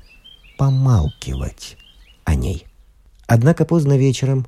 помалкивать 0.58 1.76
о 2.22 2.36
ней. 2.36 2.66
Однако 3.26 3.64
поздно 3.64 3.96
вечером, 3.96 4.46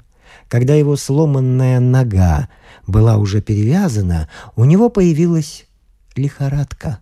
когда 0.48 0.74
его 0.74 0.96
сломанная 0.96 1.80
нога 1.80 2.48
была 2.86 3.16
уже 3.16 3.40
перевязана, 3.40 4.28
у 4.54 4.64
него 4.64 4.88
появилась 4.88 5.66
лихорадка, 6.14 7.00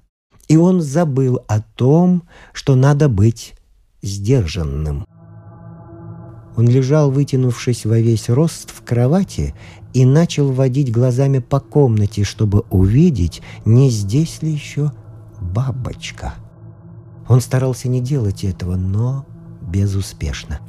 и 0.49 0.57
он 0.57 0.81
забыл 0.81 1.41
о 1.49 1.61
том, 1.61 2.25
что 2.53 2.75
надо 2.75 3.09
быть 3.09 3.55
сдержанным. 4.03 5.07
Он 6.57 6.69
лежал, 6.69 7.11
вытянувшись 7.11 7.85
во 7.85 7.99
весь 7.99 8.29
рост 8.29 8.71
в 8.71 8.85
кровати, 8.85 9.55
и 9.93 10.05
начал 10.05 10.53
водить 10.53 10.93
глазами 10.93 11.39
по 11.39 11.61
комнате, 11.61 12.25
чтобы 12.25 12.61
увидеть, 12.71 13.43
не 13.65 13.91
здесь 13.91 14.43
ли 14.43 14.53
еще 14.53 14.93
бабочка. 15.41 16.35
Он 17.29 17.41
старался 17.41 17.89
не 17.89 18.01
делать 18.01 18.45
этого, 18.45 18.77
но 18.77 19.27
безуспешно. 19.63 20.61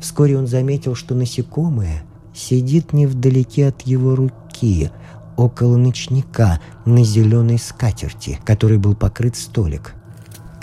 Вскоре 0.00 0.38
он 0.38 0.46
заметил, 0.46 0.94
что 0.94 1.14
насекомое 1.14 2.02
сидит 2.34 2.92
невдалеке 2.92 3.68
от 3.68 3.82
его 3.82 4.14
руки, 4.14 4.90
около 5.36 5.76
ночника 5.76 6.60
на 6.84 7.02
зеленой 7.02 7.58
скатерти, 7.58 8.38
которой 8.44 8.78
был 8.78 8.94
покрыт 8.94 9.36
столик. 9.36 9.94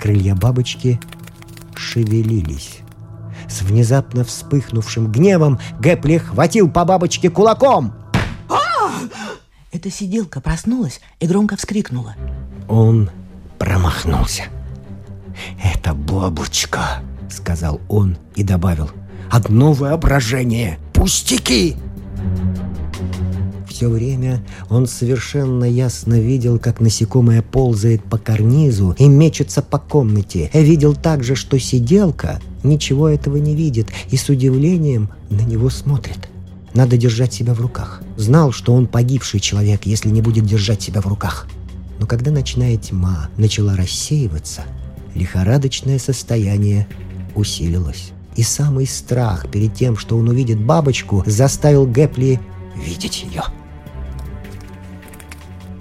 Крылья 0.00 0.34
бабочки 0.34 1.00
шевелились. 1.74 2.78
С 3.48 3.62
внезапно 3.62 4.24
вспыхнувшим 4.24 5.10
гневом 5.10 5.58
Гэпли 5.80 6.18
хватил 6.18 6.70
по 6.70 6.84
бабочке 6.84 7.30
кулаком. 7.30 7.92
Эта 9.72 9.90
сиделка 9.90 10.40
проснулась 10.40 11.00
и 11.18 11.26
громко 11.26 11.56
вскрикнула. 11.56 12.14
Он 12.68 13.10
промахнулся. 13.58 14.44
«Это 15.62 15.94
бабочка»,— 15.94 17.02
сказал 17.28 17.80
он 17.88 18.16
и 18.36 18.44
добавил. 18.44 18.90
«Одно 19.30 19.72
воображение! 19.72 20.78
Пустяки!» 20.92 21.76
Все 23.68 23.88
время 23.88 24.40
он 24.70 24.86
совершенно 24.86 25.64
ясно 25.64 26.20
видел, 26.20 26.60
как 26.60 26.80
насекомое 26.80 27.42
ползает 27.42 28.04
по 28.04 28.18
карнизу 28.18 28.94
и 28.98 29.08
мечется 29.08 29.62
по 29.62 29.78
комнате. 29.78 30.48
Видел 30.54 30.94
также, 30.94 31.34
что 31.34 31.58
сиделка 31.58 32.40
ничего 32.62 33.08
этого 33.08 33.36
не 33.36 33.56
видит 33.56 33.88
и 34.10 34.16
с 34.16 34.28
удивлением 34.28 35.10
на 35.28 35.40
него 35.40 35.70
смотрит. 35.70 36.28
Надо 36.72 36.96
держать 36.96 37.32
себя 37.32 37.52
в 37.52 37.60
руках. 37.60 38.00
Знал, 38.16 38.52
что 38.52 38.72
он 38.74 38.86
погибший 38.86 39.40
человек, 39.40 39.86
если 39.86 40.08
не 40.08 40.22
будет 40.22 40.46
держать 40.46 40.80
себя 40.80 41.00
в 41.00 41.06
руках. 41.06 41.48
Но 41.98 42.06
когда 42.06 42.30
ночная 42.30 42.76
тьма 42.76 43.28
начала 43.36 43.76
рассеиваться, 43.76 44.62
лихорадочное 45.14 45.98
состояние 45.98 46.86
усилилось. 47.34 48.12
И 48.36 48.42
самый 48.42 48.86
страх 48.86 49.48
перед 49.50 49.74
тем, 49.74 49.96
что 49.96 50.16
он 50.16 50.28
увидит 50.28 50.60
бабочку, 50.60 51.22
заставил 51.26 51.86
Гэпли 51.86 52.40
видеть 52.74 53.22
ее. 53.22 53.44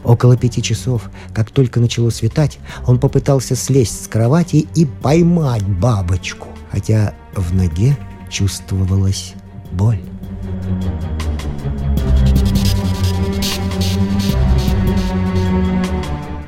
Около 0.04 0.36
пяти 0.36 0.62
часов, 0.62 1.10
как 1.34 1.50
только 1.50 1.80
начало 1.80 2.10
светать, 2.10 2.60
он 2.86 3.00
попытался 3.00 3.56
слезть 3.56 4.04
с 4.04 4.08
кровати 4.08 4.68
и 4.76 4.86
поймать 4.86 5.63
бабочку, 5.63 6.50
хотя 6.72 7.13
в 7.36 7.56
ноге 7.56 7.98
чувствовалась 8.30 9.34
боль. 9.72 10.02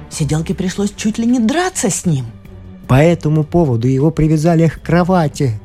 Сиделке 0.10 0.54
пришлось 0.54 0.94
чуть 0.96 1.18
ли 1.18 1.26
не 1.26 1.39
драться 1.39 1.89
с 1.89 2.06
ним. 2.06 2.26
По 2.88 2.96
этому 2.96 3.44
поводу 3.44 3.88
его 3.88 4.12
привязали 4.12 4.68
к 4.68 4.82
кровати. 4.82 5.60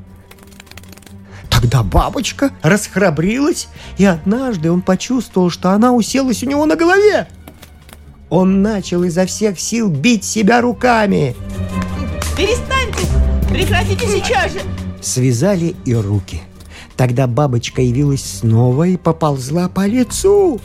Тогда 1.60 1.82
бабочка 1.82 2.52
расхрабрилась, 2.62 3.68
и 3.98 4.04
однажды 4.06 4.72
он 4.72 4.80
почувствовал, 4.80 5.50
что 5.50 5.70
она 5.70 5.92
уселась 5.92 6.42
у 6.42 6.46
него 6.46 6.64
на 6.64 6.74
голове. 6.74 7.28
Он 8.30 8.62
начал 8.62 9.02
изо 9.04 9.26
всех 9.26 9.60
сил 9.60 9.90
бить 9.90 10.24
себя 10.24 10.62
руками. 10.62 11.36
Перестаньте! 12.36 13.06
Прекратите 13.50 14.06
сейчас 14.06 14.52
же! 14.52 14.60
Связали 15.02 15.74
и 15.84 15.94
руки. 15.94 16.40
Тогда 16.96 17.26
бабочка 17.26 17.82
явилась 17.82 18.38
снова 18.38 18.84
и 18.84 18.96
поползла 18.96 19.68
по 19.68 19.86
лицу. 19.86 20.60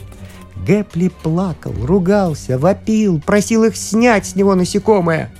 Гэпли 0.66 1.08
плакал, 1.08 1.74
ругался, 1.82 2.58
вопил, 2.58 3.20
просил 3.20 3.64
их 3.64 3.76
снять 3.76 4.26
с 4.26 4.34
него 4.34 4.54
насекомое. 4.54 5.32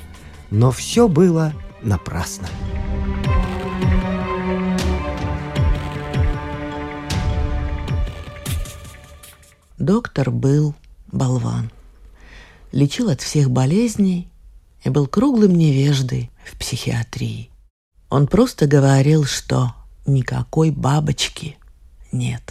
Но 0.50 0.70
все 0.70 1.08
было 1.08 1.54
напрасно. 1.82 2.48
Доктор 9.86 10.32
был 10.32 10.74
болван 11.12 11.70
лечил 12.72 13.08
от 13.08 13.20
всех 13.20 13.52
болезней 13.52 14.28
и 14.82 14.90
был 14.90 15.06
круглым 15.06 15.54
невеждой 15.54 16.32
в 16.44 16.58
психиатрии. 16.58 17.50
Он 18.10 18.26
просто 18.26 18.66
говорил, 18.66 19.26
что 19.26 19.76
никакой 20.04 20.72
бабочки 20.72 21.56
нет. 22.10 22.50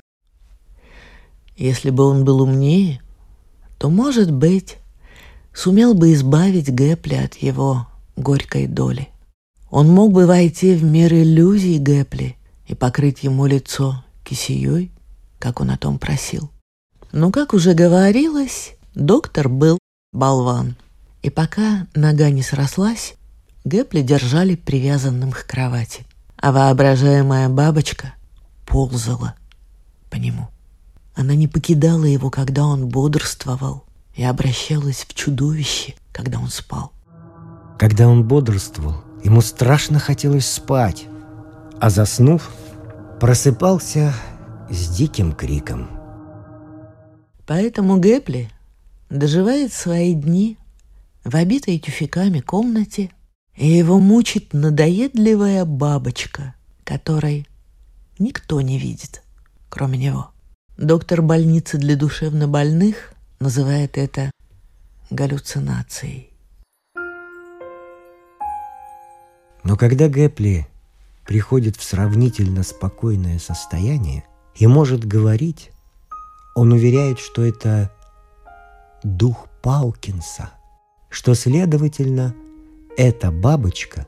Если 1.57 1.89
бы 1.89 2.05
он 2.05 2.23
был 2.23 2.41
умнее, 2.41 3.01
то, 3.79 3.89
может 3.89 4.31
быть, 4.31 4.77
сумел 5.53 5.93
бы 5.93 6.13
избавить 6.13 6.73
Гэпли 6.73 7.15
от 7.15 7.35
его 7.35 7.85
горькой 8.15 8.67
доли. 8.67 9.09
Он 9.69 9.89
мог 9.89 10.13
бы 10.13 10.25
войти 10.25 10.73
в 10.73 10.85
мир 10.85 11.13
иллюзий 11.13 11.79
Гэпли 11.79 12.37
и 12.67 12.75
покрыть 12.75 13.23
ему 13.23 13.45
лицо 13.45 14.05
кисеей, 14.23 14.89
как 15.37 15.59
он 15.59 15.71
о 15.71 15.77
том 15.77 15.99
просил. 15.99 16.49
Но, 17.15 17.31
как 17.31 17.53
уже 17.53 17.73
говорилось, 17.73 18.75
доктор 18.93 19.47
был 19.47 19.79
болван. 20.11 20.75
И 21.21 21.29
пока 21.29 21.87
нога 21.95 22.29
не 22.29 22.43
срослась, 22.43 23.15
Гэпли 23.63 24.01
держали 24.01 24.55
привязанным 24.55 25.31
к 25.31 25.45
кровати, 25.45 26.05
а 26.35 26.51
воображаемая 26.51 27.47
бабочка 27.47 28.15
ползала 28.67 29.33
по 30.11 30.17
нему. 30.17 30.49
Она 31.15 31.35
не 31.35 31.47
покидала 31.47 32.03
его, 32.03 32.29
когда 32.29 32.65
он 32.65 32.89
бодрствовал, 32.89 33.85
и 34.13 34.21
обращалась 34.21 35.05
в 35.07 35.13
чудовище, 35.13 35.95
когда 36.11 36.37
он 36.37 36.49
спал. 36.49 36.91
Когда 37.79 38.09
он 38.09 38.25
бодрствовал, 38.25 39.05
ему 39.23 39.39
страшно 39.39 39.99
хотелось 39.99 40.51
спать, 40.51 41.05
а 41.79 41.89
заснув, 41.89 42.49
просыпался 43.21 44.13
с 44.69 44.89
диким 44.89 45.31
криком. 45.31 45.94
Поэтому 47.45 47.99
Гэпли 47.99 48.49
доживает 49.09 49.71
свои 49.71 50.13
дни 50.13 50.57
в 51.23 51.35
обитой 51.35 51.77
тюфяками 51.79 52.39
комнате, 52.39 53.11
и 53.55 53.67
его 53.67 53.99
мучит 53.99 54.53
надоедливая 54.53 55.65
бабочка, 55.65 56.55
которой 56.83 57.47
никто 58.19 58.61
не 58.61 58.79
видит, 58.79 59.23
кроме 59.69 59.97
него. 59.97 60.31
Доктор 60.77 61.21
больницы 61.21 61.77
для 61.77 61.95
душевнобольных 61.95 63.13
называет 63.39 63.97
это 63.97 64.31
галлюцинацией. 65.09 66.31
Но 69.63 69.77
когда 69.77 70.09
Гэпли 70.09 70.67
приходит 71.25 71.75
в 71.75 71.83
сравнительно 71.83 72.63
спокойное 72.63 73.39
состояние 73.39 74.25
и 74.55 74.67
может 74.67 75.05
говорить, 75.05 75.71
он 76.55 76.71
уверяет, 76.71 77.19
что 77.19 77.43
это 77.43 77.91
дух 79.03 79.47
Палкинса, 79.61 80.51
что, 81.09 81.35
следовательно, 81.35 82.33
эта 82.97 83.29
бабочка 83.29 84.07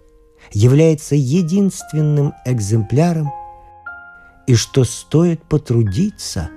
является 0.52 1.16
единственным 1.16 2.34
экземпляром 2.46 3.30
и 4.48 4.56
что 4.56 4.86
стоит 4.86 5.44
потрудиться, 5.44 6.50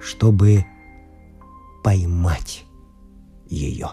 чтобы 0.00 0.66
поймать 1.82 2.64
ее. 3.46 3.92